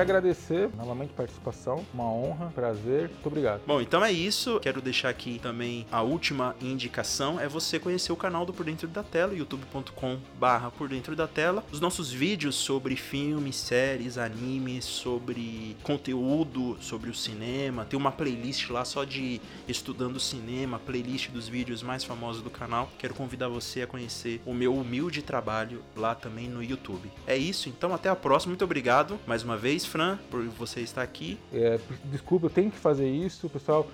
Agradecer 0.00 0.70
novamente 0.76 1.10
a 1.10 1.16
participação, 1.16 1.84
uma 1.92 2.10
honra, 2.10 2.50
prazer, 2.54 3.10
muito 3.10 3.26
obrigado. 3.26 3.60
Bom, 3.66 3.80
então 3.80 4.02
é 4.02 4.10
isso. 4.10 4.58
Quero 4.60 4.80
deixar 4.80 5.10
aqui 5.10 5.38
também 5.42 5.86
a 5.92 6.00
última 6.00 6.56
indicação: 6.60 7.38
é 7.38 7.46
você 7.46 7.78
conhecer 7.78 8.10
o 8.10 8.16
canal 8.16 8.46
do 8.46 8.52
Por 8.52 8.64
Dentro 8.64 8.88
da 8.88 9.02
Tela, 9.02 9.34
youtube.com/barra 9.34 10.70
Por 10.70 10.88
Dentro 10.88 11.14
da 11.14 11.28
Tela. 11.28 11.62
Os 11.70 11.80
nossos 11.80 12.10
vídeos 12.10 12.54
sobre 12.54 12.96
filmes, 12.96 13.56
séries, 13.56 14.16
animes, 14.16 14.84
sobre 14.86 15.76
conteúdo, 15.82 16.78
sobre 16.80 17.10
o 17.10 17.14
cinema. 17.14 17.84
Tem 17.84 17.98
uma 17.98 18.10
playlist 18.10 18.70
lá 18.70 18.84
só 18.84 19.04
de 19.04 19.40
estudando 19.68 20.18
cinema, 20.18 20.78
playlist 20.78 21.28
dos 21.30 21.46
vídeos 21.46 21.82
mais 21.82 22.04
famosos 22.04 22.42
do 22.42 22.50
canal. 22.50 22.90
Quero 22.98 23.14
convidar 23.14 23.48
você 23.48 23.82
a 23.82 23.86
conhecer 23.86 24.40
o 24.46 24.54
meu 24.54 24.74
humilde 24.74 25.20
trabalho 25.20 25.82
lá 25.94 26.14
também 26.14 26.48
no 26.48 26.62
YouTube. 26.62 27.10
É 27.26 27.36
isso, 27.36 27.68
então 27.68 27.92
até 27.92 28.08
a 28.08 28.16
próxima. 28.16 28.50
Muito 28.50 28.64
obrigado 28.64 29.18
mais 29.26 29.42
uma 29.42 29.56
vez 29.56 29.89
Fran, 29.90 30.18
por 30.30 30.42
você 30.44 30.80
estar 30.80 31.02
aqui. 31.02 31.38
É, 31.52 31.80
desculpa, 32.04 32.46
eu 32.46 32.50
tenho 32.50 32.70
que 32.70 32.78
fazer 32.78 33.08
isso, 33.08 33.48
pessoal. 33.48 33.86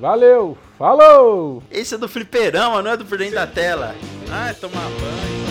Valeu, 0.00 0.58
falou! 0.76 1.62
Esse 1.70 1.94
é 1.94 1.98
do 1.98 2.08
fliperama, 2.08 2.82
não 2.82 2.90
é 2.90 2.96
do 2.96 3.04
por 3.04 3.18
dentro 3.18 3.36
da 3.36 3.46
tela. 3.46 3.94
Ah, 4.30 4.52
tomar 4.54 4.82
banho. 4.82 5.47